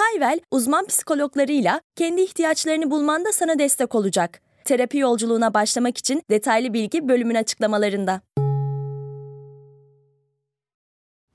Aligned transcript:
Hayvel, 0.00 0.40
uzman 0.50 0.86
psikologlarıyla 0.86 1.80
kendi 1.96 2.20
ihtiyaçlarını 2.20 2.90
bulmanda 2.90 3.32
sana 3.32 3.58
destek 3.58 3.94
olacak. 3.94 4.40
Terapi 4.64 4.98
yolculuğuna 4.98 5.54
başlamak 5.54 5.98
için 5.98 6.22
detaylı 6.30 6.72
bilgi 6.72 7.08
bölümün 7.08 7.34
açıklamalarında. 7.34 8.22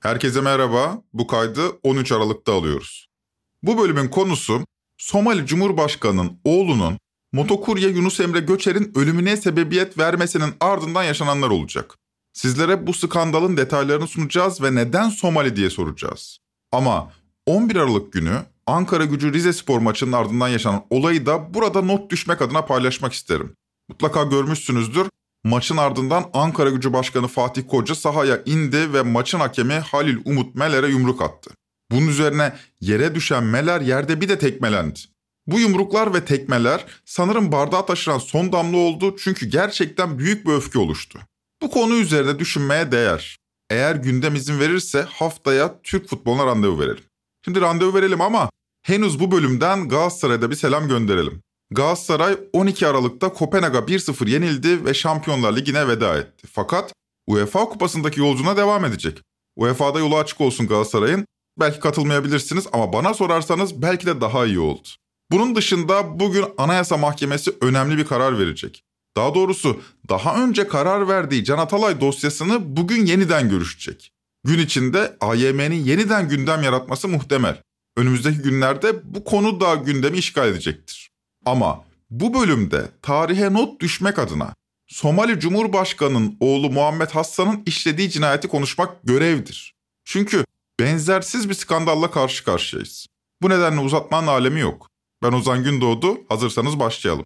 Herkese 0.00 0.40
merhaba. 0.40 1.02
Bu 1.12 1.26
kaydı 1.26 1.60
13 1.82 2.12
Aralık'ta 2.12 2.52
alıyoruz. 2.52 3.08
Bu 3.62 3.78
bölümün 3.78 4.08
konusu 4.08 4.64
Somali 4.98 5.46
Cumhurbaşkanı'nın 5.46 6.40
oğlunun 6.44 6.98
motokurye 7.32 7.88
Yunus 7.88 8.20
Emre 8.20 8.40
Göçer'in 8.40 8.92
ölümüne 8.94 9.36
sebebiyet 9.36 9.98
vermesinin 9.98 10.54
ardından 10.60 11.02
yaşananlar 11.02 11.50
olacak. 11.50 11.94
Sizlere 12.32 12.86
bu 12.86 12.94
skandalın 12.94 13.56
detaylarını 13.56 14.06
sunacağız 14.06 14.62
ve 14.62 14.74
neden 14.74 15.08
Somali 15.08 15.56
diye 15.56 15.70
soracağız. 15.70 16.38
Ama 16.72 17.12
11 17.46 17.76
Aralık 17.76 18.12
günü 18.12 18.42
Ankara 18.66 19.04
gücü 19.04 19.32
Rize 19.32 19.52
Spor 19.52 19.78
maçının 19.78 20.12
ardından 20.12 20.48
yaşanan 20.48 20.84
olayı 20.90 21.26
da 21.26 21.54
burada 21.54 21.82
not 21.82 22.10
düşmek 22.10 22.42
adına 22.42 22.64
paylaşmak 22.64 23.12
isterim. 23.12 23.56
Mutlaka 23.88 24.22
görmüşsünüzdür. 24.22 25.06
Maçın 25.44 25.76
ardından 25.76 26.30
Ankara 26.32 26.70
gücü 26.70 26.92
başkanı 26.92 27.26
Fatih 27.28 27.62
Koca 27.68 27.94
sahaya 27.94 28.42
indi 28.46 28.92
ve 28.92 29.02
maçın 29.02 29.38
hakemi 29.38 29.74
Halil 29.74 30.18
Umut 30.24 30.54
Meler'e 30.54 30.88
yumruk 30.88 31.22
attı. 31.22 31.50
Bunun 31.90 32.08
üzerine 32.08 32.52
yere 32.80 33.14
düşen 33.14 33.44
Meler 33.44 33.80
yerde 33.80 34.20
bir 34.20 34.28
de 34.28 34.38
tekmelendi. 34.38 35.00
Bu 35.46 35.60
yumruklar 35.60 36.14
ve 36.14 36.24
tekmeler 36.24 36.84
sanırım 37.04 37.52
bardağa 37.52 37.86
taşıran 37.86 38.18
son 38.18 38.52
damla 38.52 38.76
oldu 38.76 39.16
çünkü 39.18 39.46
gerçekten 39.46 40.18
büyük 40.18 40.46
bir 40.46 40.52
öfke 40.52 40.78
oluştu. 40.78 41.18
Bu 41.62 41.70
konu 41.70 41.94
üzerine 41.94 42.38
düşünmeye 42.38 42.92
değer. 42.92 43.36
Eğer 43.70 43.94
gündem 43.94 44.34
izin 44.34 44.60
verirse 44.60 45.02
haftaya 45.02 45.82
Türk 45.82 46.08
futboluna 46.08 46.46
randevu 46.46 46.80
verelim. 46.80 47.04
Şimdi 47.46 47.60
randevu 47.60 47.94
verelim 47.94 48.20
ama 48.20 48.50
henüz 48.82 49.20
bu 49.20 49.30
bölümden 49.30 49.88
Galatasaray'da 49.88 50.50
bir 50.50 50.56
selam 50.56 50.88
gönderelim. 50.88 51.42
Galatasaray 51.70 52.38
12 52.52 52.86
Aralık'ta 52.86 53.32
Kopenhag'a 53.32 53.78
1-0 53.78 54.30
yenildi 54.30 54.84
ve 54.84 54.94
Şampiyonlar 54.94 55.56
Ligi'ne 55.56 55.88
veda 55.88 56.18
etti. 56.18 56.48
Fakat 56.52 56.92
UEFA 57.26 57.64
Kupası'ndaki 57.64 58.20
yolculuğuna 58.20 58.56
devam 58.56 58.84
edecek. 58.84 59.22
UEFA'da 59.56 59.98
yolu 59.98 60.16
açık 60.16 60.40
olsun 60.40 60.66
Galatasaray'ın. 60.66 61.26
Belki 61.60 61.80
katılmayabilirsiniz 61.80 62.66
ama 62.72 62.92
bana 62.92 63.14
sorarsanız 63.14 63.82
belki 63.82 64.06
de 64.06 64.20
daha 64.20 64.46
iyi 64.46 64.58
oldu. 64.58 64.88
Bunun 65.30 65.54
dışında 65.56 66.20
bugün 66.20 66.44
Anayasa 66.58 66.96
Mahkemesi 66.96 67.54
önemli 67.60 67.98
bir 67.98 68.06
karar 68.06 68.38
verecek. 68.38 68.82
Daha 69.16 69.34
doğrusu 69.34 69.80
daha 70.08 70.42
önce 70.42 70.68
karar 70.68 71.08
verdiği 71.08 71.44
Can 71.44 71.58
Atalay 71.58 72.00
dosyasını 72.00 72.76
bugün 72.76 73.06
yeniden 73.06 73.48
görüşecek. 73.48 74.15
Gün 74.46 74.58
içinde 74.58 75.16
AYM'nin 75.20 75.84
yeniden 75.84 76.28
gündem 76.28 76.62
yaratması 76.62 77.08
muhtemel. 77.08 77.62
Önümüzdeki 77.96 78.38
günlerde 78.38 79.14
bu 79.14 79.24
konu 79.24 79.60
da 79.60 79.74
gündemi 79.74 80.18
işgal 80.18 80.48
edecektir. 80.48 81.10
Ama 81.46 81.84
bu 82.10 82.34
bölümde 82.34 82.90
tarihe 83.02 83.52
not 83.52 83.80
düşmek 83.80 84.18
adına 84.18 84.54
Somali 84.86 85.40
Cumhurbaşkanı'nın 85.40 86.36
oğlu 86.40 86.70
Muhammed 86.70 87.10
Hassan'ın 87.10 87.62
işlediği 87.66 88.10
cinayeti 88.10 88.48
konuşmak 88.48 89.02
görevdir. 89.04 89.74
Çünkü 90.04 90.44
benzersiz 90.80 91.48
bir 91.48 91.54
skandalla 91.54 92.10
karşı 92.10 92.44
karşıyayız. 92.44 93.06
Bu 93.42 93.50
nedenle 93.50 93.80
uzatmanın 93.80 94.26
alemi 94.26 94.60
yok. 94.60 94.88
Ben 95.22 95.32
Ozan 95.32 95.64
Gündoğdu, 95.64 96.18
hazırsanız 96.28 96.80
başlayalım. 96.80 97.24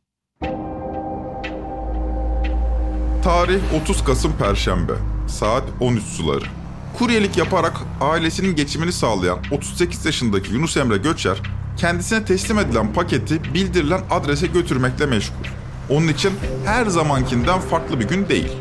Tarih 3.25 3.83
30 3.83 4.05
Kasım 4.05 4.37
Perşembe, 4.39 4.95
saat 5.29 5.65
13 5.81 6.03
suları. 6.03 6.60
Kuryelik 6.99 7.37
yaparak 7.37 7.77
ailesinin 8.01 8.57
geçimini 8.57 8.93
sağlayan 8.93 9.39
38 9.51 10.07
yaşındaki 10.07 10.53
Yunus 10.53 10.77
Emre 10.77 10.97
Göçer, 10.97 11.37
kendisine 11.77 12.25
teslim 12.25 12.59
edilen 12.59 12.93
paketi 12.93 13.55
bildirilen 13.55 14.01
adrese 14.11 14.47
götürmekle 14.47 15.07
meşgul. 15.07 15.45
Onun 15.91 16.09
için 16.09 16.33
her 16.65 16.87
zamankinden 16.87 17.61
farklı 17.61 18.01
bir 18.01 18.09
gün 18.09 18.29
değil. 18.29 18.53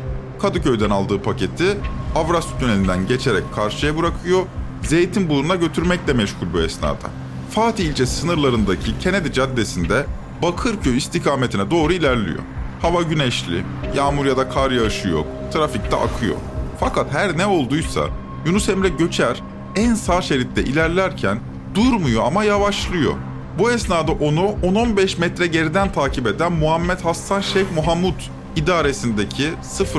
Kadıköy'den 0.42 0.90
aldığı 0.90 1.22
paketi 1.22 1.76
Avrasya 2.14 2.58
Tüneli'nden 2.58 3.06
geçerek 3.06 3.44
karşıya 3.54 3.96
bırakıyor, 3.96 4.42
Zeytinburnu'na 4.82 5.54
götürmekle 5.54 6.12
meşgul 6.12 6.46
bu 6.54 6.60
esnada. 6.60 7.10
Fatih 7.50 7.84
ilçesi 7.84 8.16
sınırlarındaki 8.16 8.98
Kennedy 8.98 9.32
Caddesi'nde 9.32 10.06
Bakırköy 10.42 10.96
istikametine 10.96 11.70
doğru 11.70 11.92
ilerliyor. 11.92 12.38
Hava 12.82 13.02
güneşli, 13.02 13.64
yağmur 13.96 14.26
ya 14.26 14.36
da 14.36 14.48
kar 14.48 14.70
yağışı 14.70 15.08
yok, 15.08 15.26
trafikte 15.52 15.96
akıyor. 15.96 16.36
Fakat 16.80 17.12
her 17.12 17.38
ne 17.38 17.46
olduysa 17.46 18.08
Yunus 18.46 18.68
Emre 18.68 18.88
Göçer 18.88 19.42
en 19.76 19.94
sağ 19.94 20.22
şeritte 20.22 20.64
ilerlerken 20.64 21.40
durmuyor 21.74 22.24
ama 22.24 22.44
yavaşlıyor. 22.44 23.14
Bu 23.58 23.70
esnada 23.70 24.12
onu 24.12 24.54
10-15 24.62 25.20
metre 25.20 25.46
geriden 25.46 25.92
takip 25.92 26.26
eden 26.26 26.52
Muhammed 26.52 27.00
Hassan 27.00 27.40
Şeyh 27.40 27.66
Muhammed 27.74 28.14
idaresindeki 28.56 29.48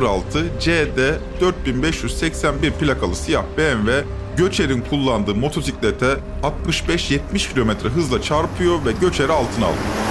06 0.02 0.60
CD 0.60 0.98
4581 1.42 2.72
plakalı 2.72 3.16
siyah 3.16 3.44
BMW 3.58 4.04
Göçer'in 4.38 4.82
kullandığı 4.82 5.36
motosiklete 5.36 6.18
65-70 6.44 7.20
km 7.54 7.88
hızla 7.88 8.22
çarpıyor 8.22 8.86
ve 8.86 8.92
Göçer'i 9.02 9.32
altına 9.32 9.66
alıyor. 9.66 10.11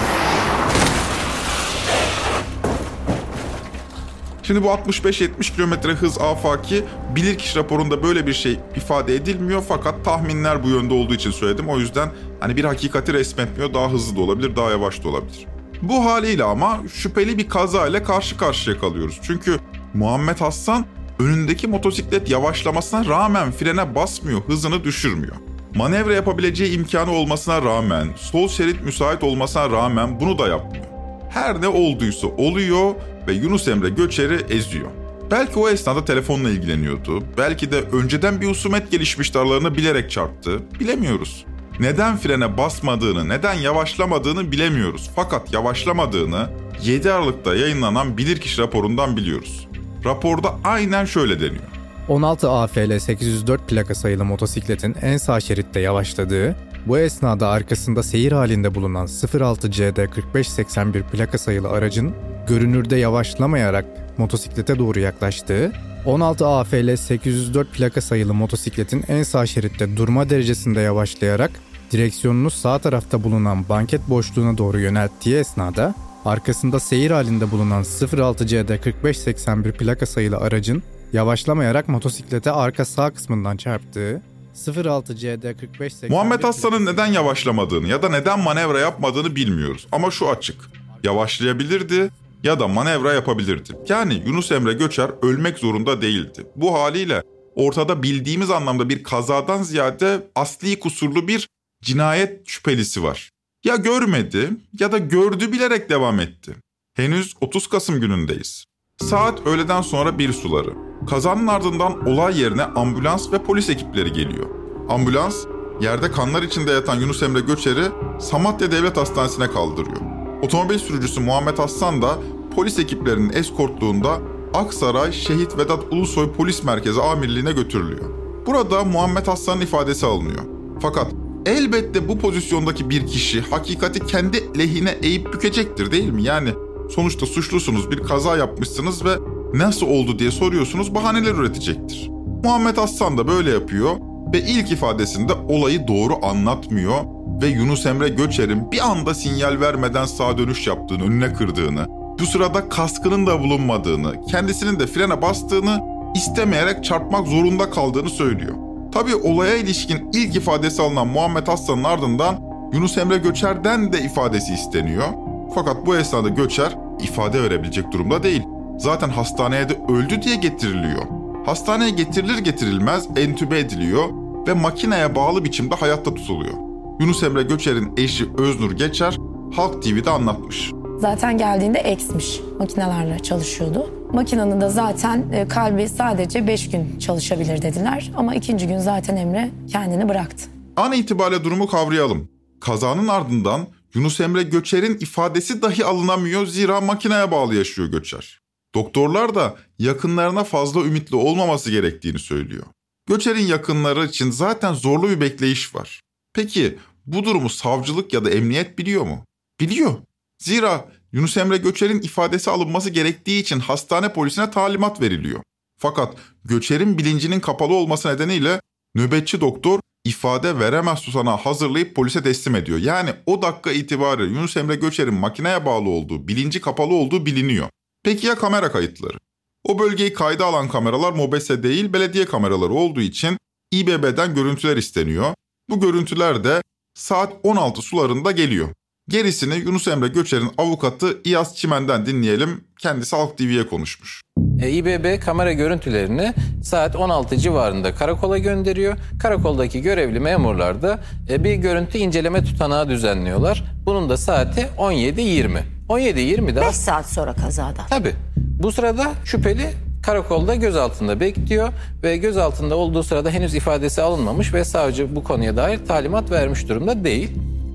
Şimdi 4.50 4.62
bu 4.62 4.68
65-70 4.68 5.30
km 5.56 5.88
hız 5.88 6.18
afaki 6.18 6.84
bilirkişi 7.16 7.58
raporunda 7.58 8.02
böyle 8.02 8.26
bir 8.26 8.32
şey 8.32 8.58
ifade 8.76 9.14
edilmiyor 9.14 9.62
fakat 9.68 10.04
tahminler 10.04 10.62
bu 10.62 10.68
yönde 10.68 10.94
olduğu 10.94 11.14
için 11.14 11.30
söyledim. 11.30 11.68
O 11.68 11.78
yüzden 11.78 12.12
hani 12.40 12.56
bir 12.56 12.64
hakikati 12.64 13.12
resmetmiyor. 13.12 13.74
Daha 13.74 13.90
hızlı 13.90 14.16
da 14.16 14.20
olabilir, 14.20 14.56
daha 14.56 14.70
yavaş 14.70 15.04
da 15.04 15.08
olabilir. 15.08 15.46
Bu 15.82 16.04
haliyle 16.04 16.44
ama 16.44 16.80
şüpheli 16.92 17.38
bir 17.38 17.48
kaza 17.48 17.86
ile 17.86 18.02
karşı 18.02 18.36
karşıya 18.36 18.78
kalıyoruz. 18.78 19.18
Çünkü 19.22 19.58
Muhammed 19.94 20.40
Hassan 20.40 20.86
önündeki 21.18 21.66
motosiklet 21.66 22.30
yavaşlamasına 22.30 23.04
rağmen 23.04 23.52
frene 23.52 23.94
basmıyor, 23.94 24.40
hızını 24.40 24.84
düşürmüyor. 24.84 25.36
Manevra 25.74 26.14
yapabileceği 26.14 26.78
imkanı 26.78 27.12
olmasına 27.12 27.62
rağmen, 27.62 28.08
sol 28.16 28.48
şerit 28.48 28.84
müsait 28.84 29.24
olmasına 29.24 29.70
rağmen 29.70 30.20
bunu 30.20 30.38
da 30.38 30.48
yapmıyor. 30.48 30.84
Her 31.30 31.60
ne 31.60 31.68
olduysa 31.68 32.26
oluyor 32.26 32.94
ve 33.28 33.32
Yunus 33.32 33.68
Emre 33.68 33.88
Göçer'i 33.88 34.54
eziyor. 34.54 34.90
Belki 35.30 35.58
o 35.58 35.68
esnada 35.68 36.04
telefonla 36.04 36.50
ilgileniyordu. 36.50 37.22
Belki 37.38 37.72
de 37.72 37.80
önceden 37.80 38.40
bir 38.40 38.46
husumet 38.46 38.90
gelişmiş 38.90 39.36
aralarına 39.36 39.74
bilerek 39.74 40.10
çarptı. 40.10 40.60
Bilemiyoruz. 40.80 41.44
Neden 41.80 42.16
frene 42.16 42.56
basmadığını, 42.56 43.28
neden 43.28 43.54
yavaşlamadığını 43.54 44.52
bilemiyoruz. 44.52 45.10
Fakat 45.16 45.52
yavaşlamadığını 45.52 46.50
7 46.82 47.12
Aralık'ta 47.12 47.54
yayınlanan 47.54 48.18
bilirkişi 48.18 48.62
raporundan 48.62 49.16
biliyoruz. 49.16 49.68
Raporda 50.04 50.54
aynen 50.64 51.04
şöyle 51.04 51.40
deniyor. 51.40 51.64
16 52.08 52.50
AFL 52.50 52.98
804 52.98 53.68
plaka 53.68 53.94
sayılı 53.94 54.24
motosikletin 54.24 54.96
en 55.02 55.16
sağ 55.16 55.40
şeritte 55.40 55.80
yavaşladığı, 55.80 56.56
bu 56.86 56.98
esnada 56.98 57.48
arkasında 57.48 58.02
seyir 58.02 58.32
halinde 58.32 58.74
bulunan 58.74 59.08
06 59.40 59.70
CD 59.70 59.96
4581 59.96 61.02
plaka 61.02 61.38
sayılı 61.38 61.68
aracın 61.68 62.14
görünürde 62.48 62.96
yavaşlamayarak 62.96 63.84
motosiklete 64.18 64.78
doğru 64.78 65.00
yaklaştığı, 65.00 65.72
16 66.04 66.46
AFL 66.46 66.96
804 66.96 67.72
plaka 67.72 68.00
sayılı 68.00 68.34
motosikletin 68.34 69.04
en 69.08 69.22
sağ 69.22 69.46
şeritte 69.46 69.96
durma 69.96 70.30
derecesinde 70.30 70.80
yavaşlayarak 70.80 71.50
direksiyonunu 71.92 72.50
sağ 72.50 72.78
tarafta 72.78 73.22
bulunan 73.22 73.68
banket 73.68 74.08
boşluğuna 74.08 74.58
doğru 74.58 74.80
yönelttiği 74.80 75.36
esnada 75.36 75.94
arkasında 76.24 76.80
seyir 76.80 77.10
halinde 77.10 77.50
bulunan 77.50 77.84
06 78.18 78.46
CD 78.46 78.68
4581 78.68 79.72
plaka 79.72 80.06
sayılı 80.06 80.36
aracın 80.36 80.82
yavaşlamayarak 81.12 81.88
motosiklete 81.88 82.50
arka 82.50 82.84
sağ 82.84 83.10
kısmından 83.10 83.56
çarptığı, 83.56 84.22
06 84.68 85.16
CD 85.16 85.56
45 85.60 85.92
Muhammed 86.08 86.42
Hassan'ın 86.42 86.86
neden 86.86 87.06
yavaşlamadığını 87.06 87.88
ya 87.88 88.02
da 88.02 88.08
neden 88.08 88.40
manevra 88.40 88.80
yapmadığını 88.80 89.36
bilmiyoruz. 89.36 89.86
Ama 89.92 90.10
şu 90.10 90.28
açık. 90.28 90.70
Yavaşlayabilirdi 91.04 92.10
ya 92.42 92.60
da 92.60 92.68
manevra 92.68 93.12
yapabilirdi. 93.12 93.72
Yani 93.88 94.22
Yunus 94.26 94.52
Emre 94.52 94.72
Göçer 94.72 95.10
ölmek 95.22 95.58
zorunda 95.58 96.02
değildi. 96.02 96.46
Bu 96.56 96.74
haliyle 96.74 97.22
ortada 97.54 98.02
bildiğimiz 98.02 98.50
anlamda 98.50 98.88
bir 98.88 99.02
kazadan 99.02 99.62
ziyade 99.62 100.26
asli 100.34 100.80
kusurlu 100.80 101.28
bir 101.28 101.48
cinayet 101.82 102.48
şüphelisi 102.48 103.02
var. 103.02 103.30
Ya 103.64 103.76
görmedi 103.76 104.50
ya 104.80 104.92
da 104.92 104.98
gördü 104.98 105.52
bilerek 105.52 105.90
devam 105.90 106.20
etti. 106.20 106.54
Henüz 106.94 107.34
30 107.40 107.66
Kasım 107.66 108.00
günündeyiz. 108.00 108.64
Saat 108.96 109.46
öğleden 109.46 109.82
sonra 109.82 110.18
bir 110.18 110.32
suları. 110.32 110.89
Kazanın 111.08 111.46
ardından 111.46 112.08
olay 112.08 112.40
yerine 112.40 112.64
ambulans 112.64 113.32
ve 113.32 113.42
polis 113.42 113.70
ekipleri 113.70 114.12
geliyor. 114.12 114.46
Ambulans, 114.88 115.44
yerde 115.80 116.10
kanlar 116.10 116.42
içinde 116.42 116.72
yatan 116.72 116.96
Yunus 117.00 117.22
Emre 117.22 117.40
Göçer'i 117.40 117.84
Samatya 118.20 118.72
Devlet 118.72 118.96
Hastanesi'ne 118.96 119.50
kaldırıyor. 119.50 120.00
Otomobil 120.42 120.78
sürücüsü 120.78 121.20
Muhammed 121.20 121.58
Hassan 121.58 122.02
da 122.02 122.18
polis 122.56 122.78
ekiplerinin 122.78 123.32
eskortluğunda 123.32 124.18
Aksaray 124.54 125.12
Şehit 125.12 125.58
Vedat 125.58 125.80
Ulusoy 125.90 126.32
Polis 126.32 126.64
Merkezi 126.64 127.00
Amirliğine 127.00 127.52
götürülüyor. 127.52 128.10
Burada 128.46 128.84
Muhammed 128.84 129.26
Hassan'ın 129.26 129.60
ifadesi 129.60 130.06
alınıyor. 130.06 130.42
Fakat 130.80 131.06
elbette 131.46 132.08
bu 132.08 132.18
pozisyondaki 132.18 132.90
bir 132.90 133.06
kişi 133.06 133.40
hakikati 133.40 134.06
kendi 134.06 134.58
lehine 134.58 134.98
eğip 135.02 135.32
bükecektir 135.32 135.92
değil 135.92 136.10
mi? 136.10 136.22
Yani 136.22 136.50
sonuçta 136.90 137.26
suçlusunuz, 137.26 137.90
bir 137.90 137.98
kaza 137.98 138.36
yapmışsınız 138.36 139.04
ve 139.04 139.10
nasıl 139.54 139.86
oldu 139.86 140.18
diye 140.18 140.30
soruyorsunuz, 140.30 140.94
bahaneler 140.94 141.34
üretecektir. 141.34 142.10
Muhammed 142.44 142.76
Hassan 142.76 143.18
da 143.18 143.28
böyle 143.28 143.50
yapıyor 143.50 143.90
ve 144.32 144.40
ilk 144.40 144.72
ifadesinde 144.72 145.32
olayı 145.48 145.88
doğru 145.88 146.14
anlatmıyor 146.22 146.96
ve 147.42 147.46
Yunus 147.46 147.86
Emre 147.86 148.08
Göçer'in 148.08 148.72
bir 148.72 148.90
anda 148.90 149.14
sinyal 149.14 149.60
vermeden 149.60 150.04
sağa 150.04 150.38
dönüş 150.38 150.66
yaptığını, 150.66 151.04
önüne 151.04 151.32
kırdığını, 151.32 151.86
bu 152.20 152.26
sırada 152.26 152.68
kaskının 152.68 153.26
da 153.26 153.40
bulunmadığını, 153.40 154.26
kendisinin 154.26 154.80
de 154.80 154.86
frene 154.86 155.22
bastığını, 155.22 155.80
istemeyerek 156.14 156.84
çarpmak 156.84 157.26
zorunda 157.26 157.70
kaldığını 157.70 158.10
söylüyor. 158.10 158.54
Tabii 158.92 159.14
olaya 159.14 159.56
ilişkin 159.56 160.10
ilk 160.12 160.36
ifadesi 160.36 160.82
alınan 160.82 161.08
Muhammed 161.08 161.48
Hassan'ın 161.48 161.84
ardından 161.84 162.40
Yunus 162.72 162.98
Emre 162.98 163.18
Göçer'den 163.18 163.92
de 163.92 164.00
ifadesi 164.00 164.54
isteniyor. 164.54 165.06
Fakat 165.54 165.86
bu 165.86 165.96
esnada 165.96 166.28
Göçer 166.28 166.76
ifade 167.02 167.42
verebilecek 167.42 167.92
durumda 167.92 168.22
değil. 168.22 168.42
Zaten 168.80 169.08
hastaneye 169.08 169.68
de 169.68 169.78
öldü 169.92 170.22
diye 170.22 170.36
getiriliyor. 170.36 171.02
Hastaneye 171.46 171.90
getirilir 171.90 172.38
getirilmez 172.38 173.08
entübe 173.16 173.58
ediliyor 173.58 174.08
ve 174.46 174.52
makineye 174.52 175.14
bağlı 175.14 175.44
biçimde 175.44 175.74
hayatta 175.74 176.14
tutuluyor. 176.14 176.54
Yunus 177.00 177.22
Emre 177.22 177.42
Göçer'in 177.42 177.92
eşi 177.96 178.28
Öznur 178.38 178.72
Geçer 178.72 179.16
Halk 179.56 179.82
TV'de 179.82 180.10
anlatmış. 180.10 180.70
Zaten 180.98 181.38
geldiğinde 181.38 181.78
eksmiş. 181.78 182.40
Makinelerle 182.58 183.18
çalışıyordu. 183.18 183.90
Makinenin 184.12 184.60
de 184.60 184.68
zaten 184.68 185.24
e, 185.32 185.48
kalbi 185.48 185.88
sadece 185.88 186.46
5 186.46 186.70
gün 186.70 186.98
çalışabilir 186.98 187.62
dediler. 187.62 188.10
Ama 188.16 188.34
ikinci 188.34 188.66
gün 188.68 188.78
zaten 188.78 189.16
Emre 189.16 189.50
kendini 189.72 190.08
bıraktı. 190.08 190.44
An 190.76 190.92
itibariyle 190.92 191.44
durumu 191.44 191.66
kavrayalım. 191.66 192.28
Kazanın 192.60 193.08
ardından 193.08 193.60
Yunus 193.94 194.20
Emre 194.20 194.42
Göçer'in 194.42 194.94
ifadesi 194.94 195.62
dahi 195.62 195.84
alınamıyor 195.84 196.46
zira 196.46 196.80
makineye 196.80 197.30
bağlı 197.30 197.54
yaşıyor 197.54 197.88
Göçer. 197.88 198.39
Doktorlar 198.74 199.34
da 199.34 199.56
yakınlarına 199.78 200.44
fazla 200.44 200.80
ümitli 200.80 201.16
olmaması 201.16 201.70
gerektiğini 201.70 202.18
söylüyor. 202.18 202.66
Göçer'in 203.08 203.46
yakınları 203.46 204.06
için 204.06 204.30
zaten 204.30 204.74
zorlu 204.74 205.08
bir 205.10 205.20
bekleyiş 205.20 205.74
var. 205.74 206.00
Peki 206.34 206.78
bu 207.06 207.24
durumu 207.24 207.48
savcılık 207.48 208.12
ya 208.12 208.24
da 208.24 208.30
emniyet 208.30 208.78
biliyor 208.78 209.04
mu? 209.04 209.24
Biliyor. 209.60 209.94
Zira 210.38 210.88
Yunus 211.12 211.36
Emre 211.36 211.56
Göçer'in 211.56 212.02
ifadesi 212.02 212.50
alınması 212.50 212.90
gerektiği 212.90 213.40
için 213.40 213.60
hastane 213.60 214.12
polisine 214.12 214.50
talimat 214.50 215.00
veriliyor. 215.00 215.40
Fakat 215.78 216.16
Göçer'in 216.44 216.98
bilincinin 216.98 217.40
kapalı 217.40 217.74
olması 217.74 218.08
nedeniyle 218.08 218.60
nöbetçi 218.94 219.40
doktor 219.40 219.80
ifade 220.04 220.58
veremez 220.58 221.00
tutanağı 221.00 221.36
hazırlayıp 221.36 221.96
polise 221.96 222.22
teslim 222.22 222.54
ediyor. 222.54 222.78
Yani 222.78 223.10
o 223.26 223.42
dakika 223.42 223.72
itibariyle 223.72 224.32
Yunus 224.32 224.56
Emre 224.56 224.74
Göçer'in 224.74 225.14
makineye 225.14 225.66
bağlı 225.66 225.88
olduğu, 225.88 226.28
bilinci 226.28 226.60
kapalı 226.60 226.94
olduğu 226.94 227.26
biliniyor. 227.26 227.68
Peki 228.02 228.26
ya 228.26 228.34
kamera 228.34 228.72
kayıtları? 228.72 229.18
O 229.64 229.78
bölgeyi 229.78 230.12
kayda 230.12 230.46
alan 230.46 230.68
kameralar 230.68 231.12
MOBESE 231.12 231.62
değil 231.62 231.92
belediye 231.92 232.24
kameraları 232.24 232.72
olduğu 232.72 233.00
için 233.00 233.38
İBB'den 233.72 234.34
görüntüler 234.34 234.76
isteniyor. 234.76 235.34
Bu 235.70 235.80
görüntüler 235.80 236.44
de 236.44 236.62
saat 236.94 237.32
16 237.42 237.82
sularında 237.82 238.30
geliyor. 238.30 238.68
Gerisini 239.10 239.54
Yunus 239.54 239.88
Emre 239.88 240.08
Göçer'in 240.08 240.50
avukatı 240.58 241.18
İyaz 241.24 241.56
Çimen'den 241.56 242.06
dinleyelim. 242.06 242.64
Kendisi 242.78 243.16
Halk 243.16 243.38
TV'ye 243.38 243.66
konuşmuş. 243.66 244.22
E, 244.62 244.70
İBB 244.70 245.20
kamera 245.20 245.52
görüntülerini 245.52 246.34
saat 246.62 246.96
16 246.96 247.36
civarında 247.36 247.94
karakola 247.94 248.38
gönderiyor. 248.38 248.96
Karakoldaki 249.22 249.82
görevli 249.82 250.20
memurlar 250.20 250.82
da 250.82 251.00
e, 251.28 251.44
bir 251.44 251.54
görüntü 251.54 251.98
inceleme 251.98 252.44
tutanağı 252.44 252.88
düzenliyorlar. 252.88 253.64
Bunun 253.86 254.08
da 254.08 254.16
saati 254.16 254.68
17.20. 254.78 255.60
17.20'de 255.88 256.60
5 256.60 256.76
saat 256.76 257.06
sonra 257.06 257.34
kazadan. 257.34 257.86
Tabii. 257.90 258.14
Bu 258.36 258.72
sırada 258.72 259.12
şüpheli 259.24 259.70
karakolda 260.02 260.54
gözaltında 260.54 261.20
bekliyor 261.20 261.68
ve 262.02 262.16
gözaltında 262.16 262.76
olduğu 262.76 263.02
sırada 263.02 263.30
henüz 263.30 263.54
ifadesi 263.54 264.02
alınmamış 264.02 264.54
ve 264.54 264.64
savcı 264.64 265.16
bu 265.16 265.24
konuya 265.24 265.56
dair 265.56 265.86
talimat 265.86 266.30
vermiş 266.30 266.68
durumda 266.68 267.04
değil. 267.04 267.30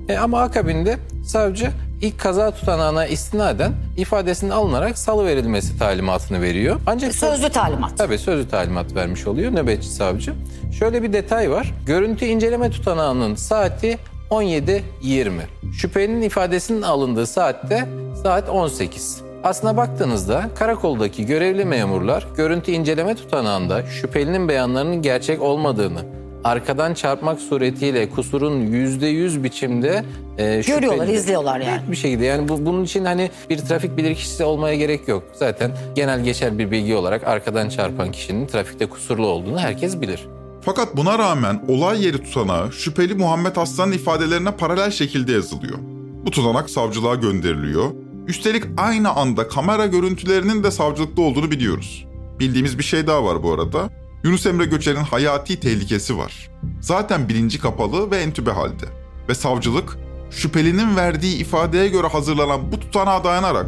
E, 0.08 0.16
ama 0.18 0.40
akabinde 0.40 0.98
savcı 1.24 1.70
ilk 2.00 2.20
kaza 2.20 2.50
tutanağına 2.50 3.06
istinaden 3.06 3.72
ifadesinin 3.96 4.50
alınarak 4.50 4.98
salı 4.98 5.26
verilmesi 5.26 5.78
talimatını 5.78 6.42
veriyor. 6.42 6.80
Ancak 6.86 7.14
Sözlü 7.14 7.48
talimat. 7.48 7.98
Tabii 7.98 8.18
sözlü 8.18 8.48
talimat 8.48 8.94
vermiş 8.94 9.26
oluyor 9.26 9.52
nöbetçi 9.54 9.88
savcı. 9.88 10.32
Şöyle 10.78 11.02
bir 11.02 11.12
detay 11.12 11.50
var. 11.50 11.74
Görüntü 11.86 12.24
inceleme 12.24 12.70
tutanağının 12.70 13.34
saati 13.34 13.98
17.20. 14.30 15.30
Şüphelinin 15.72 16.22
ifadesinin 16.22 16.82
alındığı 16.82 17.26
saatte 17.26 17.88
saat 18.22 18.48
18. 18.48 19.22
Aslına 19.44 19.76
baktığınızda 19.76 20.50
karakoldaki 20.54 21.26
görevli 21.26 21.64
memurlar 21.64 22.26
görüntü 22.36 22.72
inceleme 22.72 23.14
tutanağında 23.14 23.82
şüphelinin 23.86 24.48
beyanlarının 24.48 25.02
gerçek 25.02 25.42
olmadığını, 25.42 26.00
arkadan 26.46 26.94
çarpmak 26.94 27.40
suretiyle 27.40 28.10
kusurun 28.10 28.60
yüzde 28.60 29.06
yüz 29.06 29.44
biçimde 29.44 30.04
e, 30.38 30.62
Görüyorlar, 30.66 31.08
izliyorlar 31.08 31.60
yani. 31.60 31.82
Net 31.82 31.90
bir 31.90 31.96
şekilde 31.96 32.24
yani 32.24 32.48
bu, 32.48 32.66
bunun 32.66 32.84
için 32.84 33.04
hani 33.04 33.30
bir 33.50 33.58
trafik 33.58 33.96
bilirkişisi 33.96 34.44
olmaya 34.44 34.74
gerek 34.74 35.08
yok. 35.08 35.22
Zaten 35.32 35.70
genel 35.94 36.24
geçer 36.24 36.58
bir 36.58 36.70
bilgi 36.70 36.94
olarak 36.94 37.26
arkadan 37.26 37.68
çarpan 37.68 38.12
kişinin 38.12 38.46
trafikte 38.46 38.86
kusurlu 38.86 39.26
olduğunu 39.26 39.58
herkes 39.58 40.00
bilir. 40.00 40.26
Fakat 40.60 40.96
buna 40.96 41.18
rağmen 41.18 41.64
olay 41.68 42.04
yeri 42.04 42.24
tutanağı 42.24 42.72
şüpheli 42.72 43.14
Muhammed 43.14 43.56
Aslan'ın 43.56 43.92
ifadelerine 43.92 44.50
paralel 44.50 44.90
şekilde 44.90 45.32
yazılıyor. 45.32 45.78
Bu 46.26 46.30
tutanak 46.30 46.70
savcılığa 46.70 47.14
gönderiliyor. 47.14 47.90
Üstelik 48.26 48.64
aynı 48.76 49.10
anda 49.10 49.48
kamera 49.48 49.86
görüntülerinin 49.86 50.64
de 50.64 50.70
savcılıkta 50.70 51.22
olduğunu 51.22 51.50
biliyoruz. 51.50 52.06
Bildiğimiz 52.40 52.78
bir 52.78 52.84
şey 52.84 53.06
daha 53.06 53.24
var 53.24 53.42
bu 53.42 53.52
arada. 53.52 53.90
Yunus 54.26 54.46
Emre 54.46 54.64
Göçer'in 54.64 55.04
hayati 55.04 55.60
tehlikesi 55.60 56.18
var. 56.18 56.50
Zaten 56.80 57.28
bilinci 57.28 57.60
kapalı 57.60 58.10
ve 58.10 58.16
entübe 58.16 58.50
halde. 58.50 58.86
Ve 59.28 59.34
savcılık 59.34 59.96
şüphelinin 60.30 60.96
verdiği 60.96 61.36
ifadeye 61.36 61.88
göre 61.88 62.06
hazırlanan 62.06 62.72
bu 62.72 62.80
tutanağa 62.80 63.24
dayanarak 63.24 63.66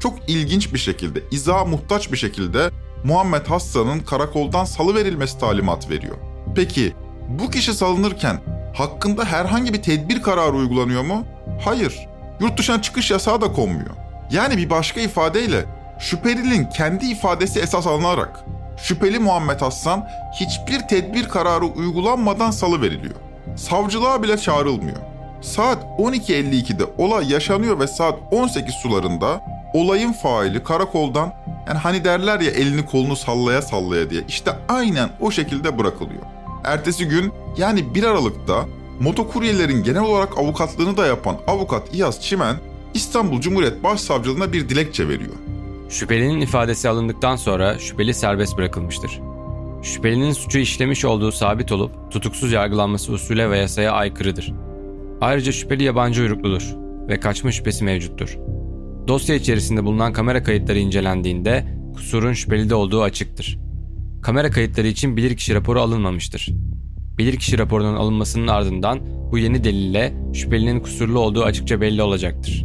çok 0.00 0.18
ilginç 0.28 0.74
bir 0.74 0.78
şekilde, 0.78 1.22
izaha 1.30 1.64
muhtaç 1.64 2.12
bir 2.12 2.16
şekilde 2.16 2.70
Muhammed 3.04 3.46
Hassan'ın 3.46 4.00
karakoldan 4.00 4.64
salı 4.64 4.94
verilmesi 4.94 5.38
talimat 5.38 5.90
veriyor. 5.90 6.16
Peki 6.56 6.94
bu 7.28 7.50
kişi 7.50 7.74
salınırken 7.74 8.40
hakkında 8.76 9.24
herhangi 9.24 9.72
bir 9.74 9.82
tedbir 9.82 10.22
kararı 10.22 10.56
uygulanıyor 10.56 11.02
mu? 11.02 11.26
Hayır. 11.64 11.98
Yurt 12.40 12.58
dışına 12.58 12.82
çıkış 12.82 13.10
yasağı 13.10 13.40
da 13.40 13.52
konmuyor. 13.52 13.96
Yani 14.30 14.56
bir 14.56 14.70
başka 14.70 15.00
ifadeyle 15.00 15.64
şüphelinin 16.00 16.70
kendi 16.70 17.06
ifadesi 17.06 17.60
esas 17.60 17.86
alınarak 17.86 18.44
şüpheli 18.82 19.18
Muhammed 19.18 19.60
Hassan 19.60 20.08
hiçbir 20.40 20.88
tedbir 20.88 21.28
kararı 21.28 21.64
uygulanmadan 21.64 22.50
salı 22.50 22.82
veriliyor. 22.82 23.14
Savcılığa 23.56 24.22
bile 24.22 24.38
çağrılmıyor. 24.38 24.96
Saat 25.40 25.84
12.52'de 25.98 26.84
olay 26.98 27.32
yaşanıyor 27.32 27.80
ve 27.80 27.86
saat 27.86 28.18
18 28.30 28.74
sularında 28.74 29.40
olayın 29.74 30.12
faili 30.12 30.62
karakoldan 30.62 31.32
yani 31.68 31.78
hani 31.78 32.04
derler 32.04 32.40
ya 32.40 32.50
elini 32.50 32.86
kolunu 32.86 33.16
sallaya 33.16 33.62
sallaya 33.62 34.10
diye 34.10 34.22
işte 34.28 34.52
aynen 34.68 35.10
o 35.20 35.30
şekilde 35.30 35.78
bırakılıyor. 35.78 36.22
Ertesi 36.64 37.08
gün 37.08 37.32
yani 37.56 37.94
1 37.94 38.04
Aralık'ta 38.04 38.64
motokuryelerin 39.00 39.82
genel 39.82 40.02
olarak 40.02 40.38
avukatlığını 40.38 40.96
da 40.96 41.06
yapan 41.06 41.36
avukat 41.46 41.94
İyaz 41.94 42.20
Çimen 42.22 42.56
İstanbul 42.94 43.40
Cumhuriyet 43.40 43.84
Başsavcılığına 43.84 44.52
bir 44.52 44.68
dilekçe 44.68 45.08
veriyor. 45.08 45.34
Şüphelinin 45.90 46.40
ifadesi 46.40 46.88
alındıktan 46.88 47.36
sonra 47.36 47.78
şüpheli 47.78 48.14
serbest 48.14 48.58
bırakılmıştır. 48.58 49.20
Şüphelinin 49.82 50.32
suçu 50.32 50.58
işlemiş 50.58 51.04
olduğu 51.04 51.32
sabit 51.32 51.72
olup 51.72 52.10
tutuksuz 52.10 52.52
yargılanması 52.52 53.12
usule 53.12 53.50
ve 53.50 53.58
yasaya 53.58 53.92
aykırıdır. 53.92 54.52
Ayrıca 55.20 55.52
şüpheli 55.52 55.82
yabancı 55.82 56.22
uyrukludur 56.22 56.62
ve 57.08 57.20
kaçma 57.20 57.52
şüphesi 57.52 57.84
mevcuttur. 57.84 58.38
Dosya 59.08 59.34
içerisinde 59.36 59.84
bulunan 59.84 60.12
kamera 60.12 60.42
kayıtları 60.42 60.78
incelendiğinde 60.78 61.64
kusurun 61.94 62.32
şüphelide 62.32 62.74
olduğu 62.74 63.02
açıktır. 63.02 63.58
Kamera 64.22 64.50
kayıtları 64.50 64.86
için 64.86 65.16
bilirkişi 65.16 65.54
raporu 65.54 65.80
alınmamıştır. 65.80 66.48
Bilirkişi 67.18 67.58
raporunun 67.58 67.96
alınmasının 67.96 68.48
ardından 68.48 69.00
bu 69.32 69.38
yeni 69.38 69.64
delille 69.64 70.14
şüphelinin 70.34 70.80
kusurlu 70.80 71.18
olduğu 71.18 71.44
açıkça 71.44 71.80
belli 71.80 72.02
olacaktır. 72.02 72.64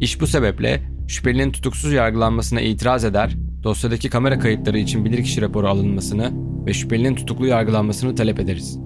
İş 0.00 0.20
bu 0.20 0.26
sebeple 0.26 0.95
şüphelinin 1.08 1.52
tutuksuz 1.52 1.92
yargılanmasına 1.92 2.60
itiraz 2.60 3.04
eder, 3.04 3.36
dosyadaki 3.62 4.10
kamera 4.10 4.38
kayıtları 4.38 4.78
için 4.78 5.04
bilirkişi 5.04 5.42
raporu 5.42 5.68
alınmasını 5.68 6.32
ve 6.66 6.74
şüphelinin 6.74 7.14
tutuklu 7.14 7.46
yargılanmasını 7.46 8.14
talep 8.14 8.40
ederiz. 8.40 8.78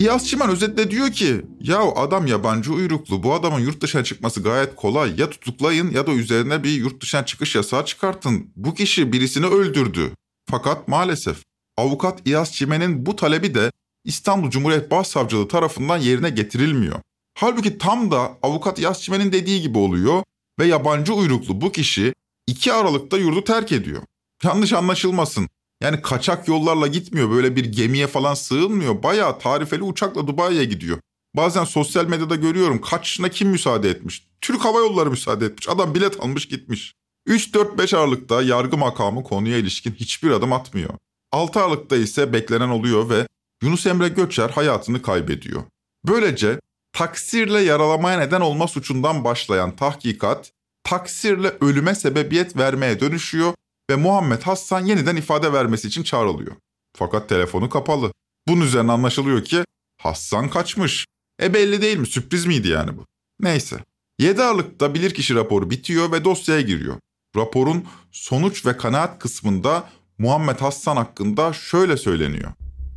İyaz 0.00 0.28
Çimen 0.28 0.50
özetle 0.50 0.90
diyor 0.90 1.10
ki 1.10 1.42
ya 1.60 1.78
adam 1.78 2.26
yabancı 2.26 2.72
uyruklu 2.72 3.22
bu 3.22 3.34
adamın 3.34 3.60
yurt 3.60 3.80
dışına 3.80 4.04
çıkması 4.04 4.42
gayet 4.42 4.76
kolay 4.76 5.20
ya 5.20 5.30
tutuklayın 5.30 5.90
ya 5.90 6.06
da 6.06 6.12
üzerine 6.12 6.64
bir 6.64 6.72
yurt 6.72 7.02
dışına 7.02 7.26
çıkış 7.26 7.54
yasağı 7.54 7.84
çıkartın. 7.84 8.52
Bu 8.56 8.74
kişi 8.74 9.12
birisini 9.12 9.46
öldürdü. 9.46 10.10
Fakat 10.50 10.88
maalesef 10.88 11.42
avukat 11.76 12.26
İyaz 12.26 12.52
Çimen'in 12.52 13.06
bu 13.06 13.16
talebi 13.16 13.54
de 13.54 13.70
İstanbul 14.04 14.50
Cumhuriyet 14.50 14.90
Başsavcılığı 14.90 15.48
tarafından 15.48 15.98
yerine 15.98 16.30
getirilmiyor. 16.30 17.00
Halbuki 17.38 17.78
tam 17.78 18.10
da 18.10 18.30
avukat 18.42 18.78
İyaz 18.78 19.02
Çimen'in 19.02 19.32
dediği 19.32 19.62
gibi 19.62 19.78
oluyor 19.78 20.22
ve 20.58 20.66
yabancı 20.66 21.14
uyruklu 21.14 21.60
bu 21.60 21.72
kişi 21.72 22.14
2 22.46 22.72
Aralık'ta 22.72 23.18
yurdu 23.18 23.44
terk 23.44 23.72
ediyor. 23.72 24.02
Yanlış 24.42 24.72
anlaşılmasın. 24.72 25.48
Yani 25.82 26.02
kaçak 26.02 26.48
yollarla 26.48 26.86
gitmiyor. 26.86 27.30
Böyle 27.30 27.56
bir 27.56 27.64
gemiye 27.64 28.06
falan 28.06 28.34
sığınmıyor. 28.34 29.02
Bayağı 29.02 29.38
tarifeli 29.38 29.82
uçakla 29.82 30.26
Dubai'ye 30.26 30.64
gidiyor. 30.64 30.98
Bazen 31.36 31.64
sosyal 31.64 32.06
medyada 32.06 32.36
görüyorum 32.36 32.80
kaçışına 32.80 33.28
kim 33.28 33.48
müsaade 33.48 33.90
etmiş? 33.90 34.26
Türk 34.40 34.64
Hava 34.64 34.78
Yolları 34.78 35.10
müsaade 35.10 35.46
etmiş. 35.46 35.68
Adam 35.68 35.94
bilet 35.94 36.20
almış 36.20 36.48
gitmiş. 36.48 36.94
3-4-5 37.28 37.96
Aralık'ta 37.96 38.42
yargı 38.42 38.76
makamı 38.76 39.22
konuya 39.22 39.58
ilişkin 39.58 39.92
hiçbir 39.92 40.30
adım 40.30 40.52
atmıyor. 40.52 40.90
6 41.32 41.60
Aralık'ta 41.60 41.96
ise 41.96 42.32
beklenen 42.32 42.68
oluyor 42.68 43.10
ve 43.10 43.26
Yunus 43.62 43.86
Emre 43.86 44.08
Göçer 44.08 44.50
hayatını 44.50 45.02
kaybediyor. 45.02 45.62
Böylece 46.06 46.60
taksirle 46.94 47.60
yaralamaya 47.60 48.18
neden 48.18 48.40
olma 48.40 48.68
suçundan 48.68 49.24
başlayan 49.24 49.76
tahkikat, 49.76 50.52
taksirle 50.84 51.52
ölüme 51.60 51.94
sebebiyet 51.94 52.56
vermeye 52.56 53.00
dönüşüyor 53.00 53.54
ve 53.90 53.96
Muhammed 53.96 54.42
Hassan 54.42 54.84
yeniden 54.84 55.16
ifade 55.16 55.52
vermesi 55.52 55.88
için 55.88 56.02
çağrılıyor. 56.02 56.56
Fakat 56.96 57.28
telefonu 57.28 57.70
kapalı. 57.70 58.12
Bunun 58.48 58.60
üzerine 58.60 58.92
anlaşılıyor 58.92 59.44
ki 59.44 59.64
Hassan 60.02 60.48
kaçmış. 60.48 61.06
E 61.42 61.54
belli 61.54 61.82
değil 61.82 61.98
mi? 61.98 62.06
Sürpriz 62.06 62.46
miydi 62.46 62.68
yani 62.68 62.96
bu? 62.96 63.06
Neyse. 63.40 63.76
7 64.18 64.42
Aralık'ta 64.42 64.94
bilirkişi 64.94 65.34
raporu 65.34 65.70
bitiyor 65.70 66.12
ve 66.12 66.24
dosyaya 66.24 66.60
giriyor. 66.60 66.96
Raporun 67.36 67.84
sonuç 68.12 68.66
ve 68.66 68.76
kanaat 68.76 69.18
kısmında 69.18 69.88
Muhammed 70.18 70.60
Hassan 70.60 70.96
hakkında 70.96 71.52
şöyle 71.52 71.96
söyleniyor. 71.96 72.52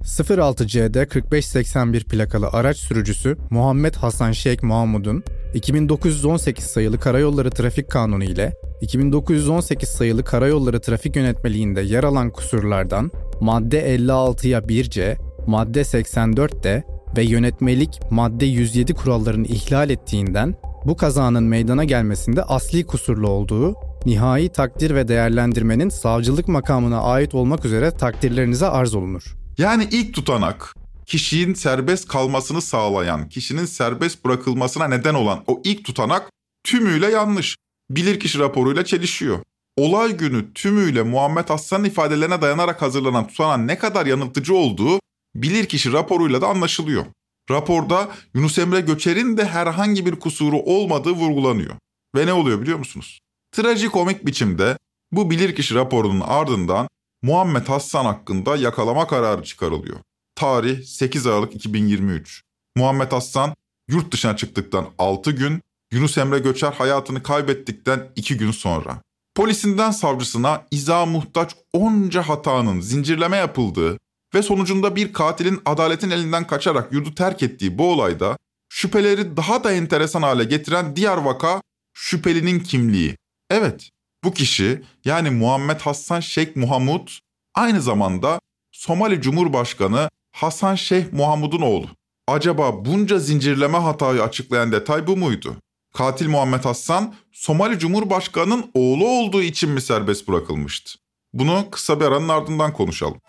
06CD 0.08 0.94
4581 0.94 2.04
plakalı 2.04 2.48
araç 2.48 2.78
sürücüsü 2.78 3.38
Muhammed 3.50 3.96
Hasan 3.96 4.32
Şeyh 4.32 4.64
Mahmud'un 4.64 5.24
2918 5.54 6.66
sayılı 6.66 7.00
Karayolları 7.00 7.50
Trafik 7.52 7.92
Kanunu 7.92 8.24
ile 8.24 8.54
2918 8.82 9.90
sayılı 9.90 10.24
Karayolları 10.24 10.82
Trafik 10.82 11.16
Yönetmeliğinde 11.16 11.82
yer 11.82 12.04
alan 12.04 12.30
kusurlardan 12.30 13.12
madde 13.42 13.96
56'ya 13.96 14.60
1C, 14.60 15.18
madde 15.48 15.82
84'te 15.82 16.84
ve 17.18 17.24
yönetmelik 17.24 18.00
madde 18.12 18.46
107 18.46 18.94
kurallarını 18.94 19.48
ihlal 19.48 19.90
ettiğinden 19.90 20.56
bu 20.86 20.98
kazanın 20.98 21.44
meydana 21.44 21.84
gelmesinde 21.84 22.44
asli 22.44 22.86
kusurlu 22.86 23.30
olduğu 23.30 23.76
nihai 24.06 24.50
takdir 24.50 24.96
ve 24.96 25.08
değerlendirmenin 25.08 25.90
savcılık 25.90 26.48
makamına 26.48 27.02
ait 27.02 27.36
olmak 27.36 27.66
üzere 27.66 27.92
takdirlerinize 27.92 28.66
arz 28.66 28.96
olunur. 28.96 29.47
Yani 29.58 29.88
ilk 29.92 30.14
tutanak 30.14 30.76
kişinin 31.06 31.54
serbest 31.54 32.08
kalmasını 32.08 32.62
sağlayan, 32.62 33.30
kişinin 33.30 33.66
serbest 33.66 34.26
bırakılmasına 34.26 34.88
neden 34.88 35.14
olan 35.14 35.44
o 35.48 35.62
ilk 35.64 35.86
tutanak 35.86 36.32
tümüyle 36.64 37.12
yanlış. 37.12 37.58
Bilirkişi 37.90 38.40
raporuyla 38.40 38.86
çelişiyor. 38.86 39.40
Olay 39.78 40.18
günü 40.18 40.54
tümüyle 40.54 41.04
Muhammed 41.04 41.50
Hassan'ın 41.50 41.84
ifadelerine 41.84 42.42
dayanarak 42.42 42.82
hazırlanan 42.82 43.28
tutanağın 43.28 43.68
ne 43.68 43.78
kadar 43.78 44.06
yanıltıcı 44.06 44.56
olduğu 44.56 45.00
bilirkişi 45.36 45.94
raporuyla 45.94 46.42
da 46.42 46.48
anlaşılıyor. 46.48 47.06
Raporda 47.52 48.10
Yunus 48.34 48.60
Emre 48.60 48.82
Göçer'in 48.82 49.38
de 49.38 49.46
herhangi 49.46 50.06
bir 50.06 50.16
kusuru 50.16 50.58
olmadığı 50.58 51.12
vurgulanıyor. 51.12 51.76
Ve 52.16 52.26
ne 52.26 52.34
oluyor 52.34 52.62
biliyor 52.62 52.78
musunuz? 52.78 53.20
Trajikomik 53.52 54.26
biçimde 54.26 54.78
bu 55.12 55.30
bilirkişi 55.30 55.76
raporunun 55.76 56.22
ardından 56.22 56.88
Muhammed 57.22 57.68
Hassan 57.68 58.06
hakkında 58.06 58.56
yakalama 58.56 59.08
kararı 59.08 59.44
çıkarılıyor. 59.44 59.98
Tarih 60.36 60.84
8 60.84 61.28
Aralık 61.28 61.56
2023. 61.56 62.44
Muhammed 62.76 63.12
Hassan 63.12 63.56
yurt 63.90 64.12
dışına 64.14 64.36
çıktıktan 64.36 64.86
6 64.98 65.32
gün, 65.32 65.62
Yunus 65.92 66.18
Emre 66.18 66.40
Göçer 66.40 66.72
hayatını 66.72 67.24
kaybettikten 67.24 68.08
2 68.16 68.38
gün 68.38 68.52
sonra. 68.52 69.02
Polisinden 69.36 69.92
savcısına 69.92 70.66
iza 70.72 71.06
muhtaç 71.06 71.56
onca 71.74 72.22
hatanın 72.22 72.82
zincirleme 72.82 73.38
yapıldığı 73.38 73.98
ve 74.34 74.44
sonucunda 74.44 74.96
bir 74.96 75.14
katilin 75.14 75.62
adaletin 75.66 76.10
elinden 76.10 76.48
kaçarak 76.48 76.94
yurdu 76.94 77.16
terk 77.16 77.44
ettiği 77.44 77.78
bu 77.78 77.92
olayda 77.92 78.38
şüpheleri 78.70 79.38
daha 79.38 79.64
da 79.64 79.72
enteresan 79.72 80.22
hale 80.22 80.44
getiren 80.44 80.96
diğer 80.96 81.18
vaka 81.18 81.62
şüphelinin 81.94 82.60
kimliği. 82.60 83.18
Evet, 83.50 83.90
bu 84.24 84.34
kişi 84.34 84.84
yani 85.06 85.30
Muhammed 85.30 85.80
Hassan 85.80 86.20
Şeyh 86.20 86.56
Muhamud 86.56 87.08
aynı 87.56 87.82
zamanda 87.82 88.40
Somali 88.72 89.22
Cumhurbaşkanı 89.22 90.10
Hasan 90.32 90.76
Şeyh 90.76 91.06
Muhamud'un 91.12 91.62
oğlu. 91.62 91.88
Acaba 92.28 92.86
bunca 92.86 93.20
zincirleme 93.20 93.78
hatayı 93.78 94.24
açıklayan 94.24 94.72
detay 94.72 95.08
bu 95.08 95.18
muydu? 95.18 95.56
Katil 95.94 96.30
Muhammed 96.30 96.66
Hassan 96.66 97.14
Somali 97.32 97.80
Cumhurbaşkanı'nın 97.80 98.72
oğlu 98.74 99.08
olduğu 99.08 99.42
için 99.42 99.70
mi 99.70 99.82
serbest 99.82 100.28
bırakılmıştı? 100.28 101.00
Bunu 101.34 101.68
kısa 101.72 102.00
bir 102.00 102.06
aranın 102.06 102.30
ardından 102.30 102.74
konuşalım. 102.74 103.22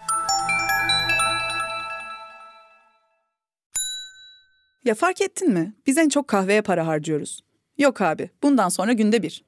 Ya 4.84 4.94
fark 4.94 5.20
ettin 5.20 5.50
mi? 5.52 5.74
Biz 5.86 5.98
en 5.98 6.08
çok 6.08 6.28
kahveye 6.28 6.62
para 6.62 6.86
harcıyoruz. 6.86 7.40
Yok 7.78 8.00
abi, 8.00 8.30
bundan 8.42 8.68
sonra 8.68 8.92
günde 8.92 9.22
bir. 9.22 9.47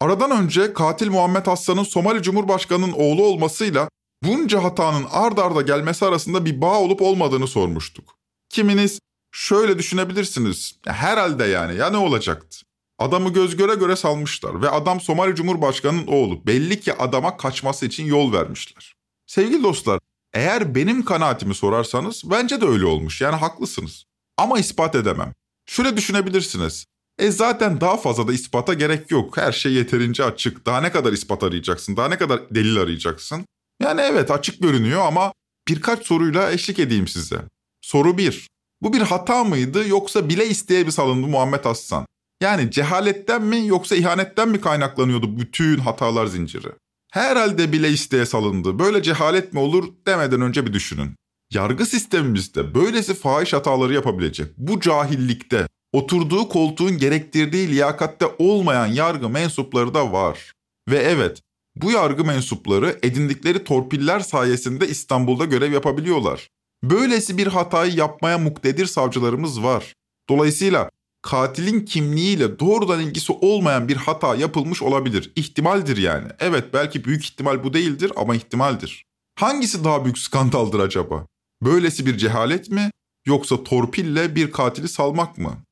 Aradan 0.00 0.30
önce 0.30 0.72
katil 0.72 1.10
Muhammed 1.10 1.46
Hassan'ın 1.46 1.82
Somali 1.82 2.22
Cumhurbaşkanı'nın 2.22 2.92
oğlu 2.92 3.24
olmasıyla 3.24 3.88
bunca 4.22 4.62
hatanın 4.62 5.06
ard 5.10 5.38
arda 5.38 5.62
gelmesi 5.62 6.04
arasında 6.04 6.44
bir 6.44 6.60
bağ 6.60 6.80
olup 6.80 7.02
olmadığını 7.02 7.46
sormuştuk. 7.46 8.14
Kiminiz 8.48 8.98
şöyle 9.32 9.78
düşünebilirsiniz. 9.78 10.78
Herhalde 10.86 11.44
yani 11.44 11.76
ya 11.76 11.90
ne 11.90 11.96
olacaktı? 11.96 12.56
Adamı 12.98 13.32
göz 13.32 13.56
göre 13.56 13.74
göre 13.74 13.96
salmışlar 13.96 14.62
ve 14.62 14.70
adam 14.70 15.00
Somali 15.00 15.34
Cumhurbaşkanı'nın 15.34 16.06
oğlu. 16.06 16.46
Belli 16.46 16.80
ki 16.80 16.94
adama 16.94 17.36
kaçması 17.36 17.86
için 17.86 18.04
yol 18.04 18.32
vermişler. 18.32 18.94
Sevgili 19.26 19.62
dostlar, 19.62 20.00
eğer 20.32 20.74
benim 20.74 21.04
kanaatimi 21.04 21.54
sorarsanız 21.54 22.22
bence 22.24 22.60
de 22.60 22.66
öyle 22.66 22.86
olmuş. 22.86 23.20
Yani 23.20 23.36
haklısınız. 23.36 24.04
Ama 24.36 24.58
ispat 24.58 24.94
edemem. 24.94 25.34
Şöyle 25.66 25.96
düşünebilirsiniz. 25.96 26.86
E 27.18 27.30
zaten 27.30 27.80
daha 27.80 27.96
fazla 27.96 28.28
da 28.28 28.32
ispata 28.32 28.74
gerek 28.74 29.10
yok. 29.10 29.36
Her 29.36 29.52
şey 29.52 29.72
yeterince 29.72 30.24
açık. 30.24 30.66
Daha 30.66 30.80
ne 30.80 30.92
kadar 30.92 31.12
ispat 31.12 31.42
arayacaksın? 31.42 31.96
Daha 31.96 32.08
ne 32.08 32.18
kadar 32.18 32.54
delil 32.54 32.76
arayacaksın? 32.76 33.44
Yani 33.82 34.00
evet 34.00 34.30
açık 34.30 34.62
görünüyor 34.62 35.00
ama 35.06 35.32
birkaç 35.68 36.06
soruyla 36.06 36.52
eşlik 36.52 36.78
edeyim 36.78 37.08
size. 37.08 37.40
Soru 37.80 38.18
1. 38.18 38.48
Bu 38.82 38.92
bir 38.92 39.00
hata 39.00 39.44
mıydı 39.44 39.88
yoksa 39.88 40.28
bile 40.28 40.48
isteye 40.48 40.86
bir 40.86 40.90
salındı 40.90 41.26
Muhammed 41.26 41.64
Hassan? 41.64 42.06
Yani 42.42 42.70
cehaletten 42.70 43.42
mi 43.42 43.66
yoksa 43.66 43.96
ihanetten 43.96 44.48
mi 44.48 44.60
kaynaklanıyordu 44.60 45.38
bütün 45.38 45.78
hatalar 45.78 46.26
zinciri? 46.26 46.68
Herhalde 47.12 47.72
bile 47.72 47.90
isteğe 47.90 48.26
salındı. 48.26 48.78
Böyle 48.78 49.02
cehalet 49.02 49.52
mi 49.52 49.58
olur 49.58 49.92
demeden 50.06 50.40
önce 50.40 50.66
bir 50.66 50.72
düşünün. 50.72 51.16
Yargı 51.52 51.86
sistemimizde 51.86 52.74
böylesi 52.74 53.14
fahiş 53.14 53.52
hataları 53.52 53.94
yapabilecek 53.94 54.46
bu 54.56 54.80
cahillikte 54.80 55.66
oturduğu 55.94 56.48
koltuğun 56.48 56.98
gerektirdiği 56.98 57.68
liyakatte 57.68 58.26
olmayan 58.38 58.86
yargı 58.86 59.28
mensupları 59.28 59.94
da 59.94 60.12
var. 60.12 60.52
Ve 60.88 60.98
evet 60.98 61.42
bu 61.76 61.90
yargı 61.90 62.24
mensupları 62.24 62.98
edindikleri 63.02 63.64
torpiller 63.64 64.20
sayesinde 64.20 64.88
İstanbul'da 64.88 65.44
görev 65.44 65.72
yapabiliyorlar. 65.72 66.48
Böylesi 66.84 67.38
bir 67.38 67.46
hatayı 67.46 67.94
yapmaya 67.94 68.38
muktedir 68.38 68.86
savcılarımız 68.86 69.62
var. 69.62 69.94
Dolayısıyla 70.28 70.90
katilin 71.22 71.80
kimliğiyle 71.80 72.58
doğrudan 72.58 73.00
ilgisi 73.00 73.32
olmayan 73.32 73.88
bir 73.88 73.96
hata 73.96 74.34
yapılmış 74.34 74.82
olabilir. 74.82 75.32
İhtimaldir 75.36 75.96
yani. 75.96 76.28
Evet 76.40 76.64
belki 76.72 77.04
büyük 77.04 77.24
ihtimal 77.24 77.64
bu 77.64 77.74
değildir 77.74 78.12
ama 78.16 78.34
ihtimaldir. 78.34 79.04
Hangisi 79.38 79.84
daha 79.84 80.04
büyük 80.04 80.18
skandaldır 80.18 80.80
acaba? 80.80 81.26
Böylesi 81.62 82.06
bir 82.06 82.18
cehalet 82.18 82.70
mi 82.70 82.90
yoksa 83.26 83.64
torpille 83.64 84.34
bir 84.34 84.50
katili 84.50 84.88
salmak 84.88 85.38
mı? 85.38 85.64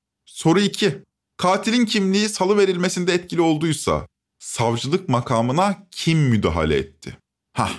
Soru 0.43 0.61
2. 0.61 1.03
Katilin 1.37 1.87
kimliği 1.87 2.29
salı 2.29 2.59
verilmesinde 2.59 3.15
etkili 3.15 3.41
olduysa 3.41 4.07
savcılık 4.39 5.09
makamına 5.09 5.87
kim 5.91 6.19
müdahale 6.19 6.77
etti? 6.77 7.19
Hah, 7.57 7.73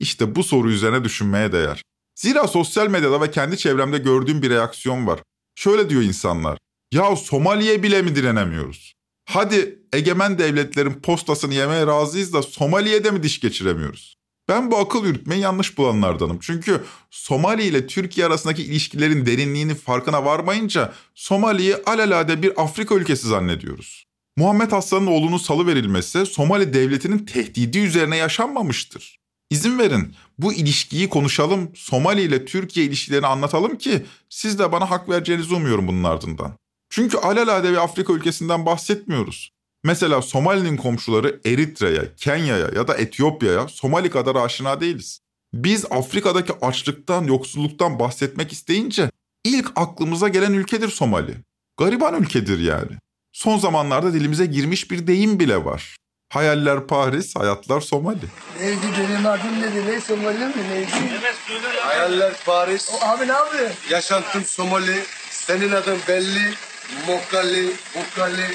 işte 0.00 0.34
bu 0.34 0.44
soru 0.44 0.70
üzerine 0.70 1.04
düşünmeye 1.04 1.52
değer. 1.52 1.82
Zira 2.14 2.48
sosyal 2.48 2.88
medyada 2.88 3.20
ve 3.20 3.30
kendi 3.30 3.58
çevremde 3.58 3.98
gördüğüm 3.98 4.42
bir 4.42 4.50
reaksiyon 4.50 5.06
var. 5.06 5.20
Şöyle 5.54 5.90
diyor 5.90 6.02
insanlar. 6.02 6.58
Ya 6.92 7.16
Somali'ye 7.16 7.82
bile 7.82 8.02
mi 8.02 8.16
direnemiyoruz? 8.16 8.94
Hadi 9.24 9.78
egemen 9.92 10.38
devletlerin 10.38 10.94
postasını 10.94 11.54
yemeye 11.54 11.86
razıyız 11.86 12.32
da 12.32 12.42
Somali'ye 12.42 12.98
mi 12.98 13.22
diş 13.22 13.40
geçiremiyoruz? 13.40 14.17
Ben 14.48 14.70
bu 14.70 14.78
akıl 14.78 15.06
yürütmeyi 15.06 15.40
yanlış 15.40 15.78
bulanlardanım. 15.78 16.38
Çünkü 16.40 16.84
Somali 17.10 17.62
ile 17.62 17.86
Türkiye 17.86 18.26
arasındaki 18.26 18.62
ilişkilerin 18.62 19.26
derinliğini 19.26 19.74
farkına 19.74 20.24
varmayınca 20.24 20.92
Somali'yi 21.14 21.76
alelade 21.86 22.42
bir 22.42 22.62
Afrika 22.62 22.94
ülkesi 22.94 23.26
zannediyoruz. 23.28 24.04
Muhammed 24.36 24.72
Hassan'ın 24.72 25.06
oğlunun 25.06 25.38
salı 25.38 25.66
verilmesi 25.66 26.26
Somali 26.26 26.72
devletinin 26.72 27.18
tehdidi 27.18 27.78
üzerine 27.78 28.16
yaşanmamıştır. 28.16 29.18
İzin 29.50 29.78
verin 29.78 30.14
bu 30.38 30.52
ilişkiyi 30.52 31.08
konuşalım, 31.08 31.70
Somali 31.74 32.22
ile 32.22 32.44
Türkiye 32.44 32.86
ilişkilerini 32.86 33.26
anlatalım 33.26 33.78
ki 33.78 34.06
siz 34.28 34.58
de 34.58 34.72
bana 34.72 34.90
hak 34.90 35.08
vereceğinizi 35.08 35.54
umuyorum 35.54 35.88
bunun 35.88 36.04
ardından. 36.04 36.52
Çünkü 36.90 37.18
alelade 37.18 37.72
bir 37.72 37.84
Afrika 37.84 38.12
ülkesinden 38.12 38.66
bahsetmiyoruz. 38.66 39.52
Mesela 39.84 40.22
Somali'nin 40.22 40.76
komşuları 40.76 41.40
Eritre'ye, 41.46 42.14
Kenya'ya 42.16 42.70
ya 42.76 42.88
da 42.88 42.94
Etiyopya'ya 42.94 43.68
Somali 43.68 44.10
kadar 44.10 44.36
aşina 44.36 44.80
değiliz. 44.80 45.20
Biz 45.52 45.84
Afrika'daki 45.90 46.52
açlıktan, 46.62 47.24
yoksulluktan 47.24 47.98
bahsetmek 47.98 48.52
isteyince 48.52 49.10
ilk 49.44 49.72
aklımıza 49.76 50.28
gelen 50.28 50.52
ülkedir 50.52 50.88
Somali. 50.88 51.34
Gariban 51.78 52.22
ülkedir 52.22 52.58
yani. 52.58 52.90
Son 53.32 53.58
zamanlarda 53.58 54.12
dilimize 54.12 54.46
girmiş 54.46 54.90
bir 54.90 55.06
deyim 55.06 55.40
bile 55.40 55.64
var. 55.64 55.96
Hayaller 56.32 56.86
Paris, 56.86 57.36
hayatlar 57.36 57.80
Somali. 57.80 58.18
Neydi 58.60 58.86
benim 58.98 59.26
adım 59.26 59.60
nedir? 59.60 59.86
Ne 59.86 60.00
Somali 60.00 60.38
mi 60.38 60.68
neydi? 60.70 60.90
Hayaller 61.80 62.32
Paris. 62.46 62.90
O, 62.92 63.06
abi 63.06 63.28
ne 63.28 63.32
yapıyor? 63.32 63.70
Yaşantım 63.90 64.44
Somali. 64.44 65.02
Senin 65.30 65.72
adın 65.72 65.98
belli. 66.08 66.54
Mokali, 67.06 67.72
Mokali. 67.94 68.54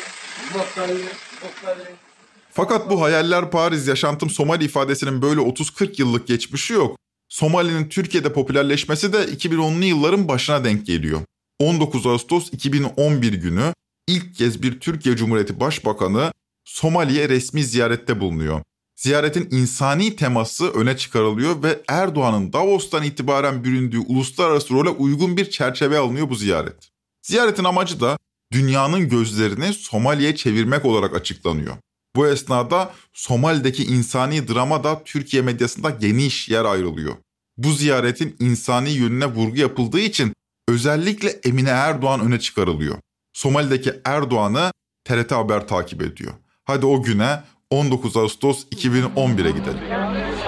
Fakat 2.52 2.90
bu 2.90 3.02
hayaller 3.02 3.52
Paris, 3.52 3.88
yaşantım 3.88 4.30
Somali 4.30 4.64
ifadesinin 4.64 5.22
böyle 5.22 5.42
30-40 5.42 6.02
yıllık 6.02 6.28
geçmişi 6.28 6.74
yok. 6.74 6.98
Somali'nin 7.30 7.90
Türkiye'de 7.90 8.34
popülerleşmesi 8.34 9.14
de 9.14 9.18
2010'lu 9.18 9.86
yılların 9.86 10.28
başına 10.28 10.64
denk 10.64 10.86
geliyor. 10.86 11.22
19 11.60 12.08
Ağustos 12.08 12.50
2011 12.54 13.34
günü 13.34 13.74
ilk 14.08 14.36
kez 14.36 14.64
bir 14.64 14.80
Türkiye 14.80 15.16
Cumhuriyeti 15.16 15.60
Başbakanı 15.60 16.32
Somali'ye 16.66 17.30
resmi 17.30 17.64
ziyarette 17.64 18.20
bulunuyor. 18.20 18.62
Ziyaretin 18.96 19.48
insani 19.52 20.16
teması 20.16 20.72
öne 20.72 20.98
çıkarılıyor 20.98 21.64
ve 21.64 21.82
Erdoğan'ın 21.88 22.54
Davos'tan 22.54 23.04
itibaren 23.04 23.64
büründüğü 23.64 24.00
uluslararası 24.00 24.74
role 24.74 24.90
uygun 24.90 25.38
bir 25.38 25.50
çerçeve 25.50 25.98
alınıyor 25.98 26.30
bu 26.30 26.36
ziyaret. 26.36 26.90
Ziyaretin 27.22 27.64
amacı 27.64 28.00
da 28.00 28.18
dünyanın 28.54 29.10
gözlerini 29.10 29.74
Somali'ye 29.74 30.36
çevirmek 30.36 30.86
olarak 30.86 31.16
açıklanıyor. 31.16 31.76
Bu 32.16 32.28
esnada 32.28 32.92
Somali'deki 33.14 33.84
insani 33.84 34.48
drama 34.48 34.84
da 34.84 35.04
Türkiye 35.04 35.44
medyasında 35.44 35.90
geniş 35.90 36.50
yer 36.50 36.66
ayrılıyor. 36.66 37.16
Bu 37.58 37.72
ziyaretin 37.72 38.36
insani 38.40 38.90
yönüne 38.90 39.26
vurgu 39.26 39.58
yapıldığı 39.58 40.00
için 40.00 40.34
özellikle 40.70 41.30
Emine 41.30 41.70
Erdoğan 41.70 42.22
öne 42.22 42.40
çıkarılıyor. 42.40 42.98
Somali'deki 43.34 43.94
Erdoğan'ı 44.06 44.72
TRT 45.06 45.32
Haber 45.32 45.68
takip 45.68 46.02
ediyor. 46.02 46.34
Hadi 46.66 46.86
o 46.86 47.04
güne 47.04 47.44
19 47.70 48.18
Ağustos 48.18 48.66
2011'e 48.66 49.52
gidelim. 49.52 49.80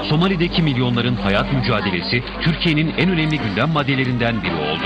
Somali'deki 0.09 0.61
milyonların 0.61 1.15
hayat 1.15 1.53
mücadelesi 1.53 2.23
Türkiye'nin 2.43 2.87
en 2.87 3.09
önemli 3.09 3.37
gündem 3.37 3.69
maddelerinden 3.69 4.43
biri 4.43 4.53
oldu. 4.53 4.83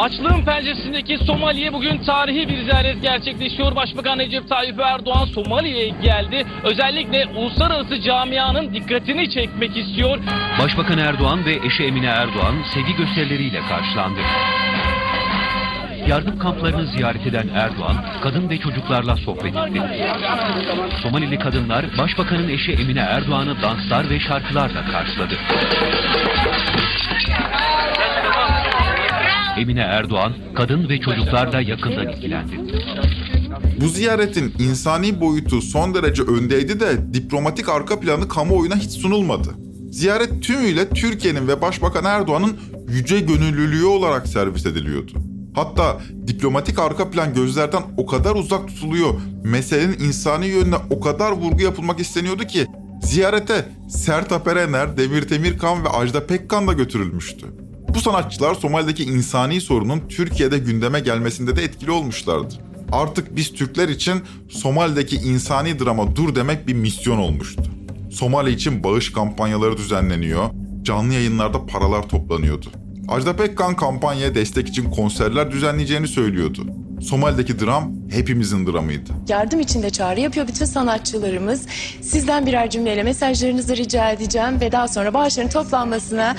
Açlığın 0.00 0.44
penceresindeki 0.44 1.18
Somali'ye 1.18 1.72
bugün 1.72 1.98
tarihi 1.98 2.48
bir 2.48 2.62
ziyaret 2.62 3.02
gerçekleşiyor. 3.02 3.76
Başbakan 3.76 4.18
Recep 4.18 4.48
Tayyip 4.48 4.80
Erdoğan 4.80 5.24
Somali'ye 5.24 5.88
geldi. 5.88 6.46
Özellikle 6.64 7.26
uluslararası 7.36 8.00
camianın 8.00 8.74
dikkatini 8.74 9.30
çekmek 9.30 9.76
istiyor. 9.76 10.18
Başbakan 10.58 10.98
Erdoğan 10.98 11.44
ve 11.44 11.54
eşi 11.66 11.84
Emine 11.84 12.06
Erdoğan 12.06 12.54
sevgi 12.74 12.96
gösterileriyle 12.96 13.60
karşılandı. 13.68 14.20
Yardım 16.08 16.38
kamplarını 16.38 16.86
ziyaret 16.86 17.26
eden 17.26 17.48
Erdoğan, 17.54 17.96
kadın 18.22 18.50
ve 18.50 18.58
çocuklarla 18.58 19.16
sohbet 19.16 19.56
etti. 19.56 19.82
Somalili 21.02 21.38
kadınlar, 21.38 21.84
Başbakanın 21.98 22.48
eşi 22.48 22.72
Emine 22.72 23.00
Erdoğan'ı 23.00 23.62
danslar 23.62 24.10
ve 24.10 24.20
şarkılarla 24.20 24.84
karşıladı. 24.92 25.34
Emine 29.60 29.80
Erdoğan, 29.80 30.32
kadın 30.54 30.88
ve 30.88 31.00
çocuklarla 31.00 31.60
yakından 31.60 32.08
ilgilendi. 32.08 32.52
Bu 33.80 33.88
ziyaretin 33.88 34.54
insani 34.58 35.20
boyutu 35.20 35.62
son 35.62 35.94
derece 35.94 36.22
öndeydi 36.22 36.80
de 36.80 37.14
diplomatik 37.14 37.68
arka 37.68 38.00
planı 38.00 38.28
kamuoyuna 38.28 38.76
hiç 38.76 38.90
sunulmadı. 38.90 39.48
Ziyaret 39.90 40.42
tümüyle 40.42 40.88
Türkiye'nin 40.88 41.48
ve 41.48 41.62
Başbakan 41.62 42.04
Erdoğan'ın 42.04 42.56
yüce 42.88 43.20
gönüllülüğü 43.20 43.84
olarak 43.84 44.26
servis 44.28 44.66
ediliyordu. 44.66 45.12
Hatta 45.54 46.00
diplomatik 46.26 46.78
arka 46.78 47.10
plan 47.10 47.34
gözlerden 47.34 47.82
o 47.96 48.06
kadar 48.06 48.34
uzak 48.34 48.68
tutuluyor, 48.68 49.14
meselenin 49.44 49.98
insani 49.98 50.46
yönüne 50.46 50.76
o 50.90 51.00
kadar 51.00 51.32
vurgu 51.32 51.62
yapılmak 51.62 52.00
isteniyordu 52.00 52.44
ki 52.44 52.66
ziyarete 53.02 53.68
Sertab 53.88 54.46
Erener, 54.46 54.96
Demir 54.96 55.28
Demirkan 55.28 55.84
ve 55.84 55.88
Ajda 55.88 56.26
Pekkan 56.26 56.68
da 56.68 56.72
götürülmüştü. 56.72 57.46
Bu 57.94 58.00
sanatçılar 58.00 58.54
Somali'deki 58.54 59.04
insani 59.04 59.60
sorunun 59.60 60.02
Türkiye'de 60.08 60.58
gündeme 60.58 61.00
gelmesinde 61.00 61.56
de 61.56 61.62
etkili 61.62 61.90
olmuşlardı. 61.90 62.54
Artık 62.92 63.36
biz 63.36 63.52
Türkler 63.52 63.88
için 63.88 64.22
Somali'deki 64.48 65.16
insani 65.16 65.78
drama 65.78 66.16
dur 66.16 66.34
demek 66.34 66.66
bir 66.66 66.74
misyon 66.74 67.18
olmuştu. 67.18 67.62
Somali 68.10 68.50
için 68.50 68.84
bağış 68.84 69.12
kampanyaları 69.12 69.76
düzenleniyor, 69.76 70.50
canlı 70.82 71.14
yayınlarda 71.14 71.66
paralar 71.66 72.08
toplanıyordu. 72.08 72.66
Ajda 73.08 73.36
Pekkan 73.36 73.76
kampanyaya 73.76 74.34
destek 74.34 74.68
için 74.68 74.90
konserler 74.90 75.52
düzenleyeceğini 75.52 76.08
söylüyordu. 76.08 76.66
Somali'deki 77.00 77.60
dram 77.60 77.92
hepimizin 78.10 78.66
dramıydı. 78.66 79.10
Yardım 79.28 79.60
için 79.60 79.82
de 79.82 79.90
çağrı 79.90 80.20
yapıyor 80.20 80.48
bütün 80.48 80.64
sanatçılarımız. 80.64 81.66
Sizden 82.00 82.46
birer 82.46 82.70
cümleyle 82.70 83.02
mesajlarınızı 83.02 83.76
rica 83.76 84.10
edeceğim 84.10 84.60
ve 84.60 84.72
daha 84.72 84.88
sonra 84.88 85.14
bağışların 85.14 85.50
toplanmasına... 85.50 86.36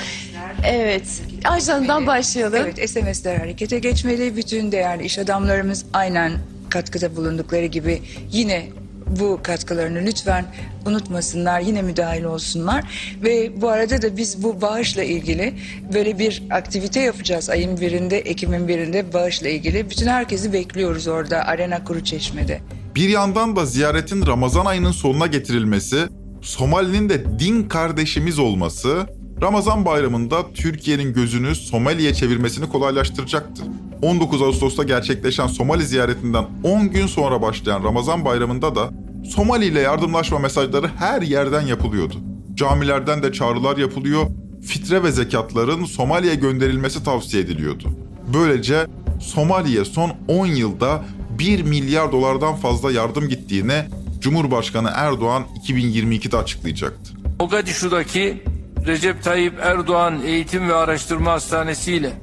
Evet, 0.65 1.21
Ajda'dan 1.45 2.08
başlayalım. 2.08 2.60
Evet, 2.62 2.89
SMS'ler 2.89 3.38
harekete 3.38 3.80
geçmeli. 3.80 4.36
Bütün 4.36 4.71
değerli 4.71 5.04
iş 5.06 5.19
adamlarımız 5.19 5.86
aynen 5.93 6.32
katkıda 6.69 7.15
bulundukları 7.15 7.65
gibi 7.65 8.02
yine 8.32 8.65
bu 9.07 9.39
katkılarını 9.43 10.05
lütfen 10.05 10.45
unutmasınlar, 10.85 11.61
yine 11.61 11.81
müdahil 11.81 12.23
olsunlar. 12.23 12.83
Ve 13.23 13.61
bu 13.61 13.69
arada 13.69 14.01
da 14.01 14.17
biz 14.17 14.43
bu 14.43 14.61
bağışla 14.61 15.03
ilgili 15.03 15.53
böyle 15.93 16.19
bir 16.19 16.43
aktivite 16.49 16.99
yapacağız. 16.99 17.49
Ayın 17.49 17.81
birinde, 17.81 18.17
Ekim'in 18.17 18.67
birinde 18.67 19.13
bağışla 19.13 19.49
ilgili. 19.49 19.89
Bütün 19.89 20.07
herkesi 20.07 20.53
bekliyoruz 20.53 21.07
orada 21.07 21.45
Arena 21.45 21.83
Kuruçeşme'de. 21.83 22.59
Bir 22.95 23.09
yandan 23.09 23.55
da 23.55 23.65
ziyaretin 23.65 24.27
Ramazan 24.27 24.65
ayının 24.65 24.91
sonuna 24.91 25.27
getirilmesi, 25.27 26.07
Somali'nin 26.41 27.09
de 27.09 27.39
din 27.39 27.63
kardeşimiz 27.63 28.39
olması, 28.39 29.07
Ramazan 29.41 29.86
bayramında 29.86 30.54
Türkiye'nin 30.54 31.13
gözünü 31.13 31.56
Somali'ye 31.56 32.13
çevirmesini 32.13 32.69
kolaylaştıracaktı. 32.69 33.63
19 34.01 34.41
Ağustos'ta 34.41 34.84
gerçekleşen 34.84 35.47
Somali 35.47 35.86
ziyaretinden 35.86 36.45
10 36.63 36.89
gün 36.89 37.08
sonra 37.08 37.41
başlayan 37.41 37.84
Ramazan 37.84 38.25
bayramında 38.25 38.75
da 38.75 38.89
Somali 39.30 39.65
ile 39.65 39.80
yardımlaşma 39.80 40.39
mesajları 40.39 40.88
her 40.97 41.21
yerden 41.21 41.62
yapılıyordu. 41.62 42.15
Camilerden 42.54 43.23
de 43.23 43.32
çağrılar 43.32 43.77
yapılıyor, 43.77 44.25
fitre 44.67 45.04
ve 45.04 45.12
zekatların 45.12 45.86
Somali'ye 45.86 46.36
gönderilmesi 46.36 47.04
tavsiye 47.04 47.43
ediliyordu. 47.43 47.89
Böylece 48.34 48.88
Somali'ye 49.21 49.86
son 49.86 50.12
10 50.27 50.45
yılda 50.45 51.06
1 51.39 51.63
milyar 51.63 52.12
dolardan 52.12 52.56
fazla 52.56 52.91
yardım 52.91 53.30
gittiğini 53.30 53.84
Cumhurbaşkanı 54.19 54.91
Erdoğan 54.95 55.43
2022'de 55.67 56.38
açıklayacaktı. 56.38 57.13
Mogadishu'daki 57.39 58.43
Recep 58.86 59.24
Tayyip 59.24 59.60
Erdoğan 59.60 60.22
Eğitim 60.26 60.70
ve 60.70 60.74
Araştırma 60.74 61.32
Hastanesi 61.32 61.94
ile 61.94 62.13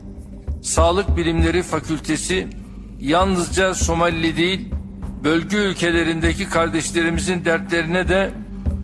Sağlık 0.63 1.17
Bilimleri 1.17 1.63
Fakültesi 1.63 2.49
yalnızca 3.01 3.75
Somalili 3.75 4.37
değil, 4.37 4.69
bölge 5.25 5.57
ülkelerindeki 5.57 6.49
kardeşlerimizin 6.49 7.45
dertlerine 7.45 8.09
de 8.09 8.31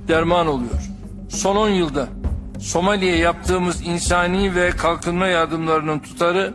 derman 0.09 0.47
oluyor. 0.47 0.91
Son 1.29 1.57
10 1.57 1.69
yılda 1.69 2.09
Somali'ye 2.61 3.17
yaptığımız 3.17 3.87
insani 3.87 4.55
ve 4.55 4.71
kalkınma 4.71 5.27
yardımlarının 5.27 5.99
tutarı 5.99 6.55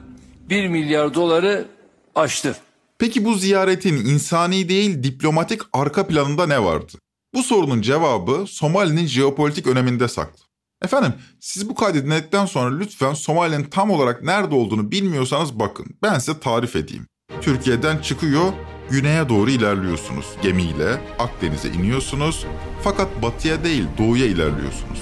1 0.50 0.68
milyar 0.68 1.14
doları 1.14 1.68
aştı. 2.16 2.56
Peki 3.00 3.26
bu 3.26 3.34
ziyaretin 3.36 3.96
insani 3.96 4.70
değil 4.70 5.04
diplomatik 5.04 5.62
arka 5.74 6.08
planında 6.08 6.48
ne 6.48 6.64
vardı? 6.64 6.94
Bu 7.34 7.44
sorunun 7.44 7.82
cevabı 7.82 8.46
Somali'nin 8.48 9.06
jeopolitik 9.06 9.68
öneminde 9.68 10.08
saklı. 10.08 10.49
Efendim 10.82 11.14
siz 11.40 11.70
bu 11.70 11.76
kaydı 11.76 12.06
dinledikten 12.06 12.46
sonra 12.46 12.78
lütfen 12.78 13.14
Somali'nin 13.14 13.64
tam 13.64 13.92
olarak 13.92 14.24
nerede 14.24 14.56
olduğunu 14.56 14.92
bilmiyorsanız 14.92 15.60
bakın. 15.60 15.86
Ben 16.04 16.20
size 16.20 16.40
tarif 16.40 16.76
edeyim. 16.76 17.08
Türkiye'den 17.42 17.98
çıkıyor, 17.98 18.54
güneye 18.90 19.30
doğru 19.30 19.50
ilerliyorsunuz 19.50 20.26
gemiyle, 20.42 21.02
Akdeniz'e 21.20 21.70
iniyorsunuz. 21.70 22.46
Fakat 22.84 23.22
batıya 23.22 23.64
değil 23.64 23.86
doğuya 23.98 24.26
ilerliyorsunuz. 24.26 25.00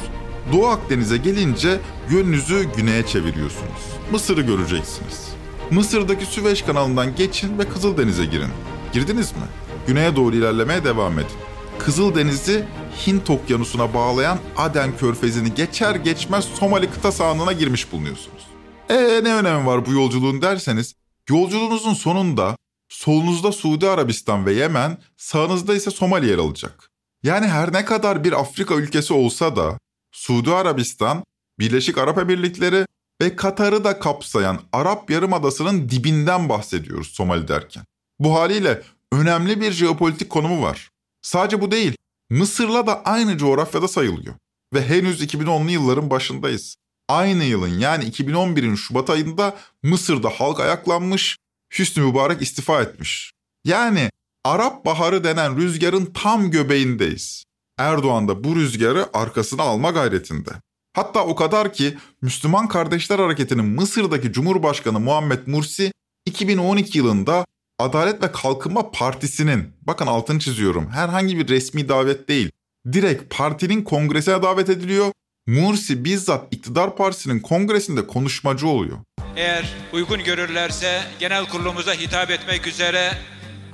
Doğu 0.54 0.68
Akdeniz'e 0.68 1.18
gelince 1.18 1.80
yönünüzü 2.10 2.68
güneye 2.78 3.06
çeviriyorsunuz. 3.06 3.82
Mısır'ı 4.12 4.42
göreceksiniz. 4.42 5.28
Mısır'daki 5.72 6.26
Süveyş 6.26 6.62
kanalından 6.62 7.16
geçin 7.16 7.60
ve 7.60 7.70
Kızıldeniz'e 7.70 8.26
girin. 8.26 8.50
Girdiniz 8.94 9.32
mi? 9.32 9.44
Güneye 9.88 10.16
doğru 10.16 10.36
ilerlemeye 10.36 10.84
devam 10.84 11.20
edin. 11.20 11.38
Kızıldeniz'i 11.80 12.66
Hint 13.08 13.30
okyanusuna 13.30 13.94
bağlayan 13.94 14.40
Aden 14.58 14.98
körfezini 14.98 15.54
geçer 15.54 15.96
geçmez 15.96 16.46
Somali 16.46 16.90
kıta 16.90 17.12
sahanlığına 17.12 17.54
girmiş 17.54 17.92
bulunuyorsunuz. 17.92 18.48
Ee 18.90 19.22
ne 19.24 19.34
önemi 19.34 19.66
var 19.66 19.86
bu 19.86 19.92
yolculuğun 19.92 20.42
derseniz, 20.42 20.96
yolculuğunuzun 21.30 21.94
sonunda 21.94 22.58
solunuzda 22.90 23.52
Suudi 23.52 23.90
Arabistan 23.90 24.46
ve 24.46 24.54
Yemen, 24.54 24.98
sağınızda 25.18 25.76
ise 25.76 25.92
Somali 25.92 26.30
yer 26.30 26.38
alacak. 26.38 26.90
Yani 27.24 27.48
her 27.48 27.74
ne 27.74 27.86
kadar 27.86 28.24
bir 28.24 28.40
Afrika 28.40 28.76
ülkesi 28.76 29.14
olsa 29.14 29.56
da 29.56 29.80
Suudi 30.12 30.52
Arabistan, 30.52 31.24
Birleşik 31.60 31.98
Arap 31.98 32.18
Emirlikleri 32.18 32.86
ve 33.22 33.36
Katar'ı 33.36 33.84
da 33.84 34.00
kapsayan 34.00 34.60
Arap 34.74 35.10
Yarımadası'nın 35.10 35.90
dibinden 35.90 36.50
bahsediyoruz 36.50 37.08
Somali 37.08 37.48
derken. 37.48 37.84
Bu 38.20 38.36
haliyle 38.36 38.82
önemli 39.12 39.62
bir 39.62 39.72
jeopolitik 39.72 40.30
konumu 40.30 40.62
var. 40.62 40.90
Sadece 41.22 41.62
bu 41.62 41.72
değil, 41.72 41.96
Mısır'la 42.30 42.88
da 42.88 43.04
aynı 43.04 43.38
coğrafyada 43.38 43.88
sayılıyor. 43.88 44.36
Ve 44.74 44.88
henüz 44.88 45.24
2010'lu 45.24 45.72
yılların 45.72 46.10
başındayız. 46.10 46.76
Aynı 47.10 47.44
yılın 47.44 47.80
yani 47.80 48.04
2011'in 48.04 48.76
Şubat 48.76 49.10
ayında 49.10 49.58
Mısır'da 49.84 50.30
halk 50.30 50.60
ayaklanmış, 50.60 51.38
Hüsnü 51.80 52.04
Mübarek 52.04 52.42
istifa 52.42 52.82
etmiş. 52.82 53.32
Yani 53.66 54.10
Arap 54.46 54.86
Baharı 54.86 55.24
denen 55.24 55.58
rüzgarın 55.58 56.06
tam 56.06 56.52
göbeğindeyiz. 56.52 57.44
Erdoğan 57.78 58.28
da 58.28 58.44
bu 58.44 58.56
rüzgarı 58.56 59.18
arkasına 59.18 59.64
alma 59.64 59.92
gayretinde. 59.92 60.50
Hatta 60.94 61.26
o 61.26 61.36
kadar 61.36 61.74
ki 61.74 61.98
Müslüman 62.22 62.68
Kardeşler 62.68 63.20
Hareketi'nin 63.20 63.66
Mısır'daki 63.66 64.32
Cumhurbaşkanı 64.32 65.00
Muhammed 65.00 65.48
Mursi 65.48 65.92
2012 66.26 66.98
yılında 66.98 67.46
Adalet 67.80 68.24
ve 68.24 68.32
Kalkınma 68.32 68.92
Partisi'nin, 68.92 69.76
bakın 69.82 70.08
altını 70.08 70.40
çiziyorum, 70.40 70.90
herhangi 70.92 71.38
bir 71.38 71.48
resmi 71.48 71.90
davet 71.90 72.30
değil, 72.30 72.52
direkt 72.94 73.36
partinin 73.36 73.84
kongresine 73.84 74.44
davet 74.44 74.70
ediliyor. 74.70 75.12
Mursi 75.48 76.06
bizzat 76.06 76.54
iktidar 76.54 76.96
partisinin 76.96 77.40
kongresinde 77.40 78.08
konuşmacı 78.08 78.68
oluyor. 78.68 78.98
Eğer 79.36 79.66
uygun 79.94 80.24
görürlerse 80.24 81.02
genel 81.20 81.46
kurulumuza 81.46 81.94
hitap 81.94 82.32
etmek 82.32 82.68
üzere 82.68 83.14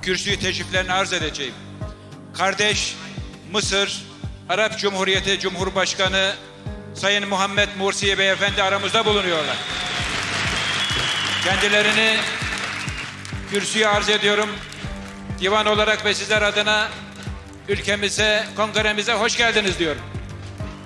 kürsüyü 0.02 0.38
teşriflerini 0.38 0.92
arz 0.92 1.12
edeceğim. 1.12 1.54
Kardeş 2.34 2.96
Mısır 3.52 4.02
Arap 4.48 4.78
Cumhuriyeti 4.78 5.38
Cumhurbaşkanı 5.40 6.34
Sayın 6.94 7.28
Muhammed 7.28 7.68
Mursi 7.78 8.18
Beyefendi 8.18 8.62
aramızda 8.62 9.04
bulunuyorlar. 9.04 9.56
Kendilerini 11.44 12.16
kürsüye 13.54 13.88
arz 13.88 14.08
ediyorum. 14.08 14.48
Divan 15.40 15.66
olarak 15.66 16.04
ve 16.04 16.14
sizler 16.14 16.42
adına 16.42 16.88
ülkemize, 17.68 18.44
kongremize 18.56 19.12
hoş 19.12 19.36
geldiniz 19.36 19.78
diyorum. 19.78 20.02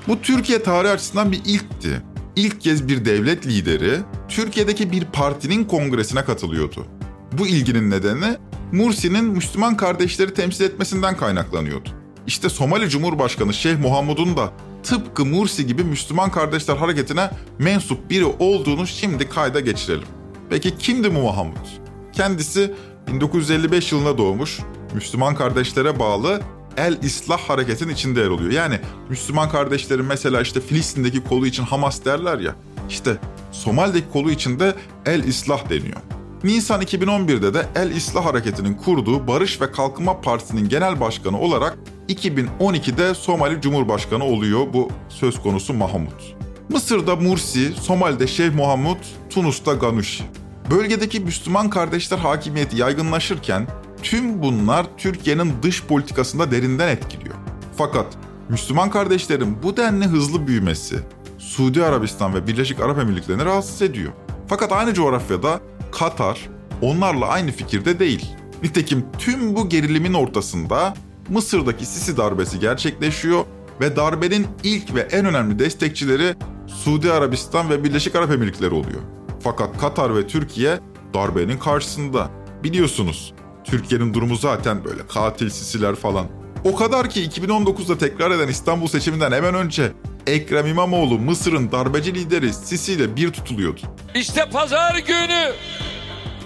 Bu 0.09 0.23
Türkiye 0.23 0.63
tarihi 0.63 0.93
açısından 0.93 1.33
bir 1.33 1.41
ilkti. 1.45 2.03
İlk 2.37 2.61
kez 2.61 2.89
bir 2.89 3.05
devlet 3.05 3.47
lideri 3.47 4.01
Türkiye'deki 4.29 4.93
bir 4.93 5.05
partinin 5.05 5.65
kongresine 5.65 6.25
katılıyordu. 6.25 6.87
Bu 7.33 7.47
ilginin 7.47 7.91
nedeni 7.91 8.37
Mursi'nin 8.73 9.25
Müslüman 9.25 9.77
kardeşleri 9.77 10.35
temsil 10.35 10.65
etmesinden 10.65 11.17
kaynaklanıyordu. 11.17 11.89
İşte 12.27 12.49
Somali 12.49 12.89
Cumhurbaşkanı 12.89 13.55
Şeyh 13.55 13.79
Muhammud'un 13.79 14.37
da 14.37 14.53
tıpkı 14.83 15.25
Mursi 15.25 15.67
gibi 15.67 15.85
Müslüman 15.85 16.31
Kardeşler 16.31 16.77
Hareketi'ne 16.77 17.31
mensup 17.59 18.11
biri 18.11 18.25
olduğunu 18.25 18.87
şimdi 18.87 19.29
kayda 19.29 19.61
geçirelim. 19.61 20.09
Peki 20.51 20.79
kimdi 20.79 21.15
bu 21.15 21.19
Muhammud? 21.19 21.88
Kendisi 22.19 22.75
1955 23.13 23.93
yılında 23.93 24.19
doğmuş, 24.19 24.59
Müslüman 24.95 25.35
kardeşlere 25.35 25.99
bağlı 25.99 26.41
El 26.77 26.99
İslah 27.03 27.39
hareketin 27.39 27.89
içinde 27.89 28.21
yer 28.21 28.31
alıyor. 28.31 28.53
Yani 28.53 28.81
Müslüman 29.09 29.51
kardeşlerin 29.51 30.05
mesela 30.05 30.41
işte 30.41 30.61
Filistin'deki 30.61 31.25
kolu 31.25 31.47
için 31.47 31.63
Hamas 31.63 32.05
derler 32.05 32.39
ya. 32.39 32.55
İşte 32.89 33.17
Somali'deki 33.53 34.11
kolu 34.13 34.31
için 34.31 34.61
de 34.61 34.75
El 35.07 35.25
İslah 35.25 35.71
deniyor. 35.71 35.97
Nisan 36.45 36.83
2011'de 36.83 37.55
de 37.55 37.67
El 37.75 37.91
İslah 37.91 38.25
Hareketi'nin 38.25 38.75
kurduğu 38.75 39.27
Barış 39.27 39.61
ve 39.61 39.73
Kalkınma 39.73 40.21
Partisi'nin 40.21 40.69
genel 40.69 41.01
başkanı 41.01 41.41
olarak 41.41 41.79
2012'de 42.09 43.15
Somali 43.15 43.61
Cumhurbaşkanı 43.61 44.25
oluyor 44.25 44.73
bu 44.73 44.89
söz 45.09 45.43
konusu 45.43 45.75
Mahmut. 45.75 46.37
Mısır'da 46.69 47.17
Mursi, 47.17 47.73
Somali'de 47.73 48.27
Şeyh 48.27 48.55
Muhammed, 48.55 48.99
Tunus'ta 49.31 49.73
Ganushi. 49.73 50.25
Bölgedeki 50.71 51.21
Müslüman 51.21 51.71
kardeşler 51.71 52.19
hakimiyeti 52.19 52.77
yaygınlaşırken 52.77 53.67
tüm 54.03 54.43
bunlar 54.43 54.87
Türkiye'nin 54.97 55.53
dış 55.63 55.85
politikasında 55.85 56.51
derinden 56.51 56.89
etkiliyor. 56.89 57.35
Fakat 57.77 58.07
Müslüman 58.49 58.91
kardeşlerin 58.91 59.63
bu 59.63 59.77
denli 59.77 60.05
hızlı 60.05 60.47
büyümesi 60.47 60.99
Suudi 61.39 61.85
Arabistan 61.85 62.35
ve 62.35 62.47
Birleşik 62.47 62.81
Arap 62.81 62.99
Emirlikleri'ni 62.99 63.45
rahatsız 63.45 63.83
ediyor. 63.83 64.13
Fakat 64.47 64.73
aynı 64.73 64.95
coğrafyada 64.95 65.61
Katar 65.93 66.49
onlarla 66.83 67.27
aynı 67.27 67.51
fikirde 67.51 67.99
değil. 67.99 68.27
Nitekim 68.63 69.05
tüm 69.19 69.57
bu 69.57 69.69
gerilimin 69.69 70.15
ortasında 70.15 70.95
Mısır'daki 71.29 71.87
Sisi 71.87 72.17
darbesi 72.17 72.61
gerçekleşiyor 72.61 73.45
ve 73.81 73.97
darbenin 73.97 74.47
ilk 74.65 74.95
ve 74.95 75.01
en 75.01 75.27
önemli 75.27 75.59
destekçileri 75.59 76.35
Suudi 76.67 77.13
Arabistan 77.13 77.71
ve 77.71 77.85
Birleşik 77.85 78.17
Arap 78.17 78.31
Emirlikleri 78.31 78.75
oluyor. 78.75 79.18
Fakat 79.41 79.79
Katar 79.79 80.17
ve 80.17 80.27
Türkiye 80.27 80.79
darbenin 81.15 81.59
karşısında. 81.59 82.31
Biliyorsunuz 82.65 83.35
Türkiye'nin 83.65 84.15
durumu 84.15 84.37
zaten 84.37 84.85
böyle 84.85 85.07
katil 85.07 85.51
sisiler 85.51 85.95
falan. 85.95 86.27
O 86.65 86.77
kadar 86.77 87.11
ki 87.11 87.29
2019'da 87.29 87.99
tekrar 87.99 88.31
eden 88.31 88.49
İstanbul 88.49 88.87
seçiminden 88.87 89.33
hemen 89.33 89.55
önce 89.55 89.93
Ekrem 90.27 90.67
İmamoğlu 90.67 91.19
Mısır'ın 91.19 91.73
darbeci 91.73 92.15
lideri 92.15 92.53
Sisi 92.53 92.93
ile 92.93 93.17
bir 93.17 93.33
tutuluyordu. 93.33 93.81
İşte 94.15 94.51
pazar 94.51 94.97
günü 94.99 95.53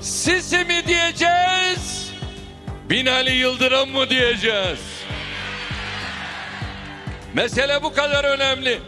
Sisi 0.01 0.57
mi 0.57 0.83
diyeceğiz? 0.87 2.11
Binali 2.91 3.33
Yıldırım 3.33 3.91
mı 3.91 4.11
diyeceğiz? 4.11 4.79
Mesele 7.35 7.83
bu 7.83 7.93
kadar 7.93 8.25
önemli. 8.25 8.79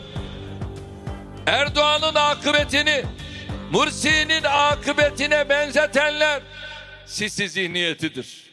Erdoğan'ın 1.46 2.14
akıbetini 2.14 3.04
Mursi'nin 3.72 4.42
akıbetine 4.42 5.48
benzetenler 5.48 6.42
Sisi 7.06 7.48
zihniyetidir. 7.48 8.50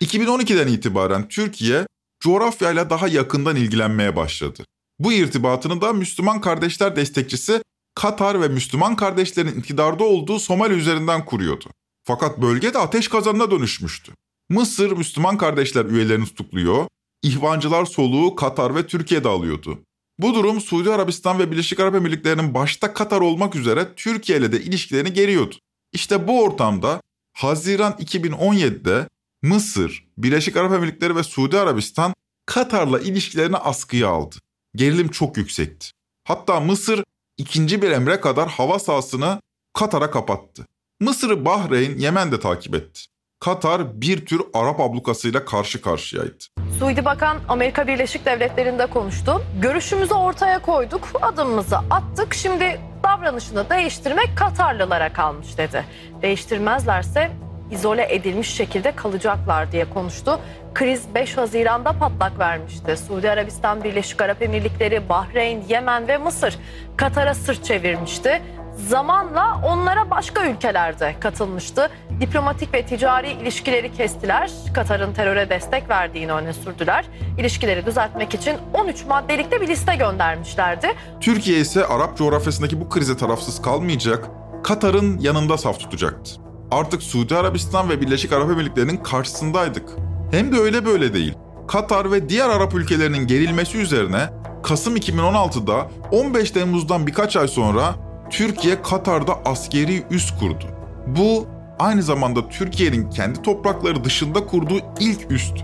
2012'den 0.00 0.68
itibaren 0.68 1.28
Türkiye 1.28 1.86
coğrafyayla 2.20 2.90
daha 2.90 3.08
yakından 3.08 3.56
ilgilenmeye 3.56 4.16
başladı. 4.16 4.64
Bu 4.98 5.12
irtibatını 5.12 5.80
da 5.80 5.92
Müslüman 5.92 6.40
kardeşler 6.40 6.96
destekçisi 6.96 7.62
Katar 7.94 8.42
ve 8.42 8.48
Müslüman 8.48 8.96
kardeşlerin 8.96 9.60
iktidarda 9.60 10.04
olduğu 10.04 10.38
Somali 10.38 10.74
üzerinden 10.74 11.24
kuruyordu. 11.24 11.64
Fakat 12.04 12.42
bölge 12.42 12.74
de 12.74 12.78
ateş 12.78 13.08
kazanına 13.08 13.50
dönüşmüştü. 13.50 14.12
Mısır 14.48 14.92
Müslüman 14.92 15.38
kardeşler 15.38 15.84
üyelerini 15.84 16.24
tutukluyor, 16.24 16.86
ihvancılar 17.22 17.84
soluğu 17.84 18.36
Katar 18.36 18.74
ve 18.74 18.86
Türkiye'de 18.86 19.28
alıyordu. 19.28 19.78
Bu 20.18 20.34
durum 20.34 20.60
Suudi 20.60 20.90
Arabistan 20.90 21.38
ve 21.38 21.50
Birleşik 21.50 21.80
Arap 21.80 21.94
Emirlikleri'nin 21.94 22.54
başta 22.54 22.94
Katar 22.94 23.20
olmak 23.20 23.56
üzere 23.56 23.94
Türkiye 23.96 24.38
ile 24.38 24.52
de 24.52 24.62
ilişkilerini 24.62 25.12
geriyordu. 25.12 25.54
İşte 25.92 26.28
bu 26.28 26.42
ortamda 26.42 27.00
Haziran 27.32 27.92
2017'de 27.92 29.08
Mısır, 29.42 30.08
Birleşik 30.18 30.56
Arap 30.56 30.72
Emirlikleri 30.72 31.16
ve 31.16 31.22
Suudi 31.22 31.58
Arabistan 31.58 32.14
Katar'la 32.46 33.00
ilişkilerini 33.00 33.56
askıya 33.56 34.08
aldı. 34.08 34.36
Gerilim 34.74 35.08
çok 35.08 35.36
yüksekti. 35.36 35.90
Hatta 36.24 36.60
Mısır 36.60 37.04
ikinci 37.36 37.82
bir 37.82 37.90
emre 37.90 38.20
kadar 38.20 38.48
hava 38.48 38.78
sahasını 38.78 39.40
Katar'a 39.72 40.10
kapattı. 40.10 40.66
Mısır'ı 41.00 41.44
Bahreyn, 41.44 41.98
Yemen 41.98 42.32
de 42.32 42.40
takip 42.40 42.74
etti. 42.74 43.00
Katar 43.44 44.00
bir 44.00 44.26
tür 44.26 44.42
Arap 44.54 44.80
ablukasıyla 44.80 45.44
karşı 45.44 45.82
karşıyaydı. 45.82 46.44
Suudi 46.78 47.04
Bakan 47.04 47.36
Amerika 47.48 47.86
Birleşik 47.86 48.26
Devletleri'nde 48.26 48.86
konuştu. 48.86 49.42
Görüşümüzü 49.62 50.14
ortaya 50.14 50.58
koyduk, 50.58 51.08
adımımızı 51.22 51.76
attık. 51.76 52.34
Şimdi 52.34 52.80
davranışını 53.02 53.70
değiştirmek 53.70 54.28
Katarlılara 54.36 55.12
kalmış 55.12 55.58
dedi. 55.58 55.84
Değiştirmezlerse 56.22 57.30
izole 57.70 58.14
edilmiş 58.14 58.48
şekilde 58.48 58.96
kalacaklar 58.96 59.72
diye 59.72 59.90
konuştu. 59.90 60.40
Kriz 60.74 61.14
5 61.14 61.36
Haziran'da 61.36 61.92
patlak 61.92 62.38
vermişti. 62.38 62.96
Suudi 62.96 63.30
Arabistan, 63.30 63.84
Birleşik 63.84 64.22
Arap 64.22 64.42
Emirlikleri, 64.42 65.08
Bahreyn, 65.08 65.62
Yemen 65.68 66.08
ve 66.08 66.18
Mısır 66.18 66.58
Katar'a 66.96 67.34
sırt 67.34 67.64
çevirmişti. 67.64 68.42
Zamanla 68.76 69.60
onlara 69.64 70.10
başka 70.10 70.46
ülkelerde 70.46 71.14
katılmıştı. 71.20 71.90
Diplomatik 72.20 72.74
ve 72.74 72.86
ticari 72.86 73.30
ilişkileri 73.30 73.92
kestiler. 73.92 74.50
Katar'ın 74.74 75.14
teröre 75.14 75.50
destek 75.50 75.88
verdiğini 75.88 76.32
öne 76.32 76.52
sürdüler. 76.52 77.04
İlişkileri 77.38 77.86
düzeltmek 77.86 78.34
için 78.34 78.56
13 78.74 79.06
maddelikte 79.06 79.60
bir 79.60 79.68
liste 79.68 79.96
göndermişlerdi. 79.96 80.94
Türkiye 81.20 81.58
ise 81.58 81.86
Arap 81.86 82.16
coğrafyasındaki 82.16 82.80
bu 82.80 82.88
krize 82.88 83.16
tarafsız 83.16 83.62
kalmayacak, 83.62 84.30
Katar'ın 84.64 85.18
yanında 85.18 85.58
saf 85.58 85.80
tutacaktı. 85.80 86.30
Artık 86.70 87.02
Suudi 87.02 87.36
Arabistan 87.36 87.88
ve 87.88 88.00
Birleşik 88.00 88.32
Arap 88.32 88.50
Emirlikleri'nin 88.50 88.96
karşısındaydık. 88.96 89.90
Hem 90.30 90.52
de 90.52 90.58
öyle 90.58 90.86
böyle 90.86 91.14
değil. 91.14 91.34
Katar 91.68 92.12
ve 92.12 92.28
diğer 92.28 92.48
Arap 92.48 92.74
ülkelerinin 92.74 93.26
gerilmesi 93.26 93.78
üzerine 93.78 94.30
Kasım 94.62 94.96
2016'da 94.96 95.88
15 96.10 96.50
Temmuz'dan 96.50 97.06
birkaç 97.06 97.36
ay 97.36 97.48
sonra 97.48 97.94
Türkiye 98.34 98.82
Katar'da 98.82 99.38
askeri 99.44 100.02
üs 100.10 100.38
kurdu. 100.38 100.64
Bu 101.06 101.46
aynı 101.78 102.02
zamanda 102.02 102.48
Türkiye'nin 102.48 103.10
kendi 103.10 103.42
toprakları 103.42 104.04
dışında 104.04 104.46
kurduğu 104.46 104.78
ilk 105.00 105.30
üst. 105.32 105.54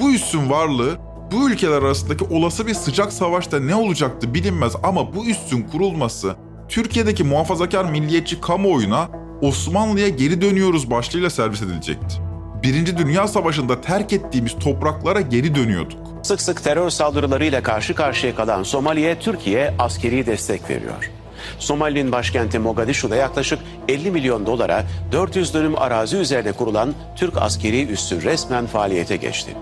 Bu 0.00 0.12
üssün 0.12 0.50
varlığı 0.50 0.98
bu 1.32 1.50
ülkeler 1.50 1.82
arasındaki 1.82 2.24
olası 2.24 2.66
bir 2.66 2.74
sıcak 2.74 3.12
savaşta 3.12 3.60
ne 3.60 3.74
olacaktı 3.74 4.34
bilinmez 4.34 4.72
ama 4.82 5.14
bu 5.14 5.26
üssün 5.26 5.62
kurulması 5.62 6.36
Türkiye'deki 6.68 7.24
muhafazakar 7.24 7.84
milliyetçi 7.84 8.40
kamuoyuna 8.40 9.08
Osmanlı'ya 9.42 10.08
geri 10.08 10.40
dönüyoruz 10.40 10.90
başlığıyla 10.90 11.30
servis 11.30 11.62
edilecekti. 11.62 12.16
Birinci 12.62 12.98
Dünya 12.98 13.28
Savaşı'nda 13.28 13.80
terk 13.80 14.12
ettiğimiz 14.12 14.58
topraklara 14.58 15.20
geri 15.20 15.54
dönüyorduk. 15.54 15.98
Sık 16.22 16.40
sık 16.40 16.64
terör 16.64 16.90
saldırılarıyla 16.90 17.62
karşı 17.62 17.94
karşıya 17.94 18.34
kalan 18.34 18.62
Somali'ye 18.62 19.18
Türkiye 19.18 19.74
askeri 19.78 20.26
destek 20.26 20.70
veriyor. 20.70 21.19
Somali'nin 21.58 22.12
başkenti 22.12 22.58
Mogadishu'da 22.58 23.16
yaklaşık 23.16 23.58
50 23.88 24.10
milyon 24.10 24.46
dolara 24.46 24.84
400 25.12 25.54
dönüm 25.54 25.78
arazi 25.78 26.16
üzerine 26.16 26.52
kurulan 26.52 26.94
Türk 27.16 27.36
askeri 27.36 27.86
üssü 27.86 28.22
resmen 28.22 28.66
faaliyete 28.66 29.16
geçti. 29.16 29.56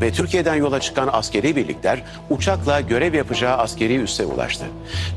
Ve 0.00 0.12
Türkiye'den 0.12 0.54
yola 0.54 0.80
çıkan 0.80 1.08
askeri 1.12 1.56
birlikler 1.56 2.02
uçakla 2.30 2.80
görev 2.80 3.14
yapacağı 3.14 3.56
askeri 3.56 3.96
üsse 3.96 4.26
ulaştı. 4.26 4.64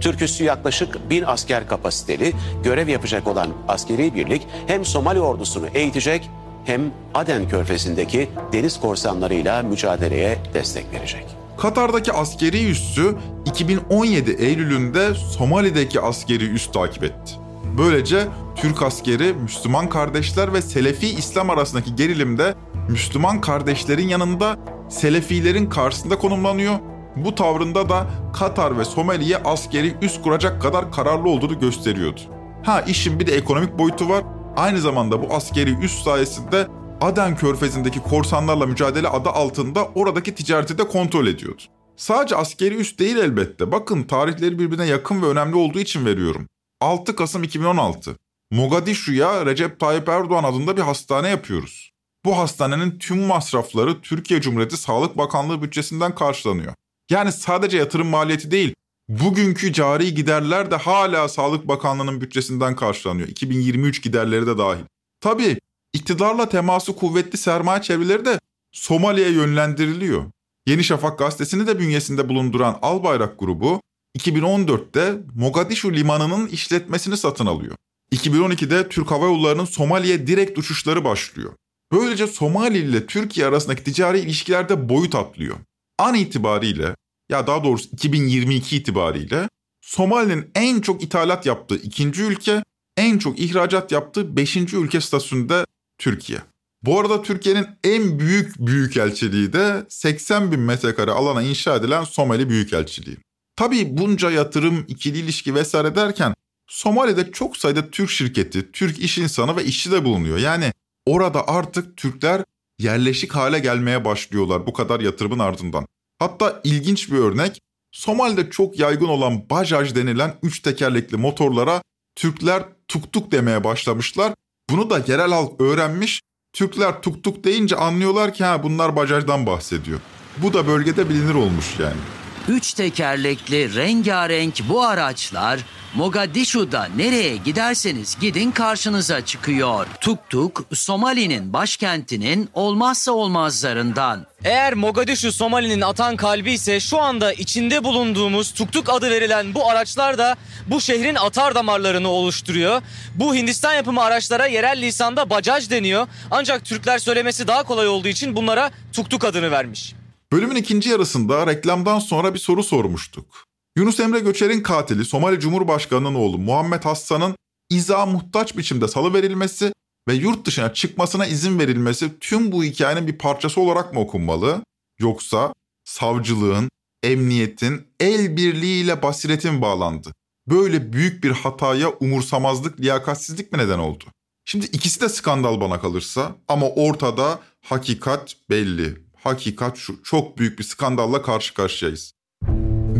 Türk 0.01 0.21
üssü 0.21 0.43
yaklaşık 0.43 1.09
1000 1.09 1.23
asker 1.23 1.67
kapasiteli 1.67 2.33
görev 2.63 2.87
yapacak 2.87 3.27
olan 3.27 3.47
askeri 3.67 4.15
birlik 4.15 4.47
hem 4.67 4.85
Somali 4.85 5.21
ordusunu 5.21 5.67
eğitecek 5.73 6.29
hem 6.65 6.81
Aden 7.13 7.49
körfezindeki 7.49 8.29
deniz 8.53 8.79
korsanlarıyla 8.79 9.63
mücadeleye 9.63 10.37
destek 10.53 10.85
verecek. 10.93 11.36
Katar'daki 11.57 12.13
askeri 12.13 12.69
üssü 12.69 13.15
2017 13.45 14.31
Eylül'ünde 14.31 15.13
Somali'deki 15.13 16.01
askeri 16.01 16.45
üs 16.45 16.71
takip 16.71 17.03
etti. 17.03 17.33
Böylece 17.77 18.27
Türk 18.55 18.81
askeri 18.81 19.33
Müslüman 19.33 19.89
kardeşler 19.89 20.53
ve 20.53 20.61
Selefi 20.61 21.07
İslam 21.07 21.49
arasındaki 21.49 21.95
gerilimde 21.95 22.55
Müslüman 22.89 23.41
kardeşlerin 23.41 24.07
yanında 24.07 24.57
Selefilerin 24.89 25.65
karşısında 25.65 26.17
konumlanıyor. 26.17 26.75
Bu 27.15 27.35
tavrında 27.35 27.89
da 27.89 28.07
Katar 28.33 28.79
ve 28.79 28.85
Somali'ye 28.85 29.37
askeri 29.37 29.95
üs 30.01 30.21
kuracak 30.21 30.61
kadar 30.61 30.91
kararlı 30.91 31.29
olduğunu 31.29 31.59
gösteriyordu. 31.59 32.21
Ha 32.63 32.81
işin 32.81 33.19
bir 33.19 33.27
de 33.27 33.35
ekonomik 33.35 33.79
boyutu 33.79 34.09
var. 34.09 34.23
Aynı 34.57 34.81
zamanda 34.81 35.21
bu 35.21 35.33
askeri 35.33 35.73
üs 35.85 36.03
sayesinde 36.03 36.67
Aden 37.01 37.35
Körfezi'ndeki 37.35 37.99
korsanlarla 37.99 38.65
mücadele 38.65 39.07
adı 39.07 39.29
altında 39.29 39.85
oradaki 39.85 40.35
ticareti 40.35 40.77
de 40.77 40.87
kontrol 40.87 41.27
ediyordu. 41.27 41.61
Sadece 41.95 42.35
askeri 42.35 42.75
üs 42.75 42.97
değil 42.97 43.17
elbette. 43.17 43.71
Bakın 43.71 44.03
tarihleri 44.03 44.59
birbirine 44.59 44.85
yakın 44.85 45.21
ve 45.21 45.25
önemli 45.25 45.55
olduğu 45.55 45.79
için 45.79 46.05
veriyorum. 46.05 46.47
6 46.81 47.15
Kasım 47.15 47.43
2016. 47.43 48.15
Mogadishu'ya 48.51 49.45
Recep 49.45 49.79
Tayyip 49.79 50.09
Erdoğan 50.09 50.43
adında 50.43 50.77
bir 50.77 50.81
hastane 50.81 51.29
yapıyoruz. 51.29 51.91
Bu 52.25 52.37
hastanenin 52.37 52.99
tüm 52.99 53.19
masrafları 53.19 54.01
Türkiye 54.01 54.41
Cumhuriyeti 54.41 54.77
Sağlık 54.77 55.17
Bakanlığı 55.17 55.61
bütçesinden 55.61 56.15
karşılanıyor. 56.15 56.73
Yani 57.11 57.31
sadece 57.31 57.77
yatırım 57.77 58.07
maliyeti 58.07 58.51
değil, 58.51 58.73
bugünkü 59.09 59.73
cari 59.73 60.13
giderler 60.13 60.71
de 60.71 60.75
hala 60.75 61.29
Sağlık 61.29 61.67
Bakanlığı'nın 61.67 62.21
bütçesinden 62.21 62.75
karşılanıyor. 62.75 63.27
2023 63.27 64.03
giderleri 64.03 64.47
de 64.47 64.57
dahil. 64.57 64.83
Tabii 65.21 65.57
iktidarla 65.93 66.49
teması 66.49 66.95
kuvvetli 66.95 67.37
sermaye 67.37 67.81
çevreleri 67.81 68.25
de 68.25 68.39
Somali'ye 68.71 69.31
yönlendiriliyor. 69.31 70.25
Yeni 70.67 70.83
Şafak 70.83 71.19
gazetesini 71.19 71.67
de 71.67 71.79
bünyesinde 71.79 72.29
bulunduran 72.29 72.79
Albayrak 72.81 73.39
grubu 73.39 73.81
2014'te 74.17 75.17
Mogadishu 75.35 75.93
limanının 75.93 76.47
işletmesini 76.47 77.17
satın 77.17 77.45
alıyor. 77.45 77.75
2012'de 78.11 78.89
Türk 78.89 79.11
Hava 79.11 79.25
Yolları'nın 79.25 79.65
Somali'ye 79.65 80.27
direkt 80.27 80.57
uçuşları 80.57 81.03
başlıyor. 81.03 81.53
Böylece 81.91 82.27
Somali 82.27 82.77
ile 82.77 83.05
Türkiye 83.05 83.47
arasındaki 83.47 83.83
ticari 83.83 84.19
ilişkilerde 84.19 84.89
boyut 84.89 85.15
atlıyor. 85.15 85.57
An 85.99 86.15
itibariyle 86.15 86.95
ya 87.29 87.47
daha 87.47 87.63
doğrusu 87.63 87.89
2022 87.93 88.77
itibariyle 88.77 89.49
Somali'nin 89.81 90.51
en 90.55 90.81
çok 90.81 91.03
ithalat 91.03 91.45
yaptığı 91.45 91.75
ikinci 91.75 92.23
ülke, 92.23 92.63
en 92.97 93.17
çok 93.17 93.39
ihracat 93.39 93.91
yaptığı 93.91 94.37
beşinci 94.37 94.77
ülke 94.77 95.01
statüsünde 95.01 95.65
Türkiye. 95.97 96.39
Bu 96.83 96.99
arada 96.99 97.21
Türkiye'nin 97.21 97.67
en 97.83 98.19
büyük 98.19 98.59
büyükelçiliği 98.59 99.53
de 99.53 99.85
80 99.89 100.51
bin 100.51 100.59
metrekare 100.59 101.11
alana 101.11 101.41
inşa 101.41 101.75
edilen 101.75 102.03
Somali 102.03 102.49
Büyükelçiliği. 102.49 103.17
Tabii 103.55 103.97
bunca 103.97 104.31
yatırım, 104.31 104.85
ikili 104.87 105.17
ilişki 105.17 105.55
vesaire 105.55 105.95
derken 105.95 106.33
Somali'de 106.67 107.31
çok 107.31 107.57
sayıda 107.57 107.89
Türk 107.91 108.09
şirketi, 108.09 108.71
Türk 108.71 108.99
iş 108.99 109.17
insanı 109.17 109.55
ve 109.55 109.65
işçi 109.65 109.91
de 109.91 110.05
bulunuyor. 110.05 110.37
Yani 110.37 110.73
orada 111.05 111.47
artık 111.47 111.97
Türkler 111.97 112.43
yerleşik 112.79 113.35
hale 113.35 113.59
gelmeye 113.59 114.05
başlıyorlar 114.05 114.67
bu 114.67 114.73
kadar 114.73 114.99
yatırımın 114.99 115.39
ardından. 115.39 115.87
Hatta 116.19 116.61
ilginç 116.63 117.11
bir 117.11 117.17
örnek, 117.17 117.61
Somali'de 117.91 118.49
çok 118.49 118.79
yaygın 118.79 119.07
olan 119.07 119.49
Bajaj 119.49 119.95
denilen 119.95 120.35
üç 120.43 120.59
tekerlekli 120.59 121.17
motorlara 121.17 121.81
Türkler 122.15 122.63
tuktuk 122.87 123.31
demeye 123.31 123.63
başlamışlar. 123.63 124.33
Bunu 124.69 124.89
da 124.89 125.03
yerel 125.07 125.31
halk 125.31 125.61
öğrenmiş. 125.61 126.21
Türkler 126.53 127.01
tuktuk 127.01 127.43
deyince 127.43 127.75
anlıyorlar 127.75 128.33
ki 128.33 128.43
ha 128.43 128.63
bunlar 128.63 128.95
Bajaj'dan 128.95 129.45
bahsediyor. 129.45 129.99
Bu 130.37 130.53
da 130.53 130.67
bölgede 130.67 131.09
bilinir 131.09 131.33
olmuş 131.33 131.79
yani. 131.79 132.16
Üç 132.47 132.73
tekerlekli 132.73 133.75
rengarenk 133.75 134.69
bu 134.69 134.83
araçlar 134.83 135.59
Mogadishu'da 135.95 136.87
nereye 136.95 137.37
giderseniz 137.37 138.17
gidin 138.19 138.51
karşınıza 138.51 139.25
çıkıyor. 139.25 139.87
Tuk 140.01 140.29
tuk 140.29 140.65
Somali'nin 140.73 141.53
başkentinin 141.53 142.49
olmazsa 142.53 143.11
olmazlarından. 143.11 144.25
Eğer 144.43 144.73
Mogadishu 144.73 145.31
Somali'nin 145.31 145.81
atan 145.81 146.15
kalbi 146.15 146.51
ise 146.51 146.79
şu 146.79 146.99
anda 146.99 147.33
içinde 147.33 147.83
bulunduğumuz 147.83 148.53
Tuktuk 148.53 148.89
adı 148.89 149.09
verilen 149.11 149.53
bu 149.53 149.69
araçlar 149.69 150.17
da 150.17 150.35
bu 150.67 150.81
şehrin 150.81 151.15
atar 151.15 151.55
damarlarını 151.55 152.09
oluşturuyor. 152.09 152.81
Bu 153.15 153.35
Hindistan 153.35 153.73
yapımı 153.73 154.03
araçlara 154.03 154.45
yerel 154.45 154.81
lisanda 154.81 155.29
bacaj 155.29 155.69
deniyor. 155.69 156.07
Ancak 156.31 156.65
Türkler 156.65 156.99
söylemesi 156.99 157.47
daha 157.47 157.63
kolay 157.63 157.87
olduğu 157.87 158.07
için 158.07 158.35
bunlara 158.35 158.71
Tuktuk 158.93 159.23
adını 159.23 159.51
vermiş. 159.51 159.95
Bölümün 160.31 160.55
ikinci 160.55 160.89
yarısında 160.89 161.47
reklamdan 161.47 161.99
sonra 161.99 162.33
bir 162.33 162.39
soru 162.39 162.63
sormuştuk. 162.63 163.43
Yunus 163.77 163.99
Emre 163.99 164.19
Göçer'in 164.19 164.63
katili 164.63 165.05
Somali 165.05 165.39
Cumhurbaşkanı'nın 165.39 166.15
oğlu 166.15 166.37
Muhammed 166.37 166.83
Hassan'ın 166.83 167.35
iza 167.69 168.05
muhtaç 168.05 168.57
biçimde 168.57 168.87
salıverilmesi 168.87 169.73
ve 170.07 170.13
yurt 170.13 170.45
dışına 170.45 170.73
çıkmasına 170.73 171.25
izin 171.25 171.59
verilmesi 171.59 172.19
tüm 172.19 172.51
bu 172.51 172.63
hikayenin 172.63 173.07
bir 173.07 173.17
parçası 173.17 173.61
olarak 173.61 173.93
mı 173.93 173.99
okunmalı? 173.99 174.63
Yoksa 174.99 175.53
savcılığın, 175.85 176.69
emniyetin, 177.03 177.87
el 177.99 178.37
birliğiyle 178.37 179.03
basiretin 179.03 179.61
bağlandı. 179.61 180.13
Böyle 180.47 180.93
büyük 180.93 181.23
bir 181.23 181.31
hataya 181.31 181.89
umursamazlık, 181.89 182.79
liyakatsizlik 182.79 183.51
mi 183.51 183.57
neden 183.57 183.79
oldu? 183.79 184.03
Şimdi 184.45 184.65
ikisi 184.65 185.01
de 185.01 185.09
skandal 185.09 185.61
bana 185.61 185.81
kalırsa 185.81 186.35
ama 186.47 186.69
ortada 186.69 187.39
hakikat 187.61 188.35
belli. 188.49 189.06
Hakikat 189.23 189.77
şu, 189.77 190.03
çok 190.03 190.37
büyük 190.37 190.59
bir 190.59 190.63
skandalla 190.63 191.21
karşı 191.21 191.53
karşıyayız. 191.53 192.13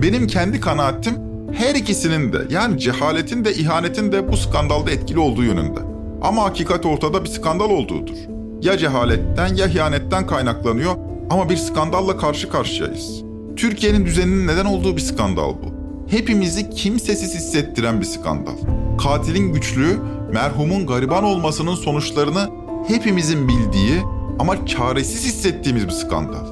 Benim 0.02 0.28
kendi 0.28 0.60
kanaatim 0.60 1.16
her 1.54 1.76
ikisinin 1.76 2.34
de 2.34 2.48
yani 2.50 2.80
cehaletin 2.80 3.46
de 3.46 3.54
ihanetin 3.54 4.12
de 4.12 4.32
bu 4.32 4.38
skandalda 4.38 4.92
etkili 4.92 5.20
olduğu 5.20 5.44
yönünde. 5.44 5.80
Ama 6.22 6.44
hakikat 6.44 6.86
ortada 6.86 7.24
bir 7.24 7.30
skandal 7.30 7.70
olduğudur. 7.70 8.16
Ya 8.62 8.78
cehaletten 8.78 9.56
ya 9.56 9.68
ihanetten 9.68 10.28
kaynaklanıyor 10.28 10.96
ama 11.30 11.50
bir 11.50 11.58
skandalla 11.58 12.18
karşı 12.18 12.50
karşıyayız. 12.50 13.24
Türkiye'nin 13.56 14.06
düzeninin 14.06 14.48
neden 14.48 14.66
olduğu 14.66 14.96
bir 14.96 15.02
skandal 15.02 15.50
bu. 15.54 15.78
Hepimizi 16.10 16.70
kimsesiz 16.70 17.36
hissettiren 17.36 18.00
bir 18.02 18.06
skandal. 18.06 18.58
Katilin 18.98 19.54
güçlüğü, 19.54 20.00
merhumun 20.34 20.88
gariban 20.88 21.24
olmasının 21.24 21.76
sonuçlarını 21.76 22.50
hepimizin 22.88 23.48
bildiği 23.48 24.02
ama 24.40 24.66
çaresiz 24.66 25.26
hissettiğimiz 25.26 25.88
bir 25.88 25.92
skandal. 25.92 26.46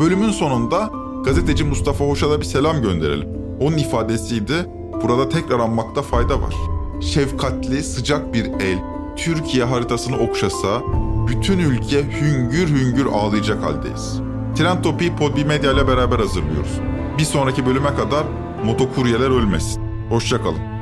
Bölümün 0.00 0.30
sonunda 0.30 0.90
gazeteci 1.24 1.64
Mustafa 1.64 2.04
Hoş'a 2.04 2.30
da 2.30 2.40
bir 2.40 2.44
selam 2.44 2.82
gönderelim. 2.82 3.28
Onun 3.60 3.78
ifadesiydi, 3.78 4.66
burada 5.02 5.28
tekrar 5.28 5.58
anmakta 5.58 6.02
fayda 6.02 6.42
var. 6.42 6.54
Şefkatli, 7.00 7.82
sıcak 7.82 8.34
bir 8.34 8.44
el, 8.44 8.78
Türkiye 9.16 9.64
haritasını 9.64 10.16
okşasa, 10.18 10.82
bütün 11.28 11.58
ülke 11.58 12.20
hüngür 12.20 12.68
hüngür 12.68 13.06
ağlayacak 13.06 13.64
haldeyiz. 13.64 14.20
Trend 14.56 14.82
Topi'yi 14.82 15.16
Podbi 15.16 15.44
Medya 15.44 15.72
ile 15.72 15.88
beraber 15.88 16.18
hazırlıyoruz. 16.18 16.80
Bir 17.18 17.24
sonraki 17.24 17.66
bölüme 17.66 17.94
kadar 17.94 18.24
motokuryeler 18.64 19.30
ölmesin. 19.30 19.82
Hoşçakalın. 20.08 20.81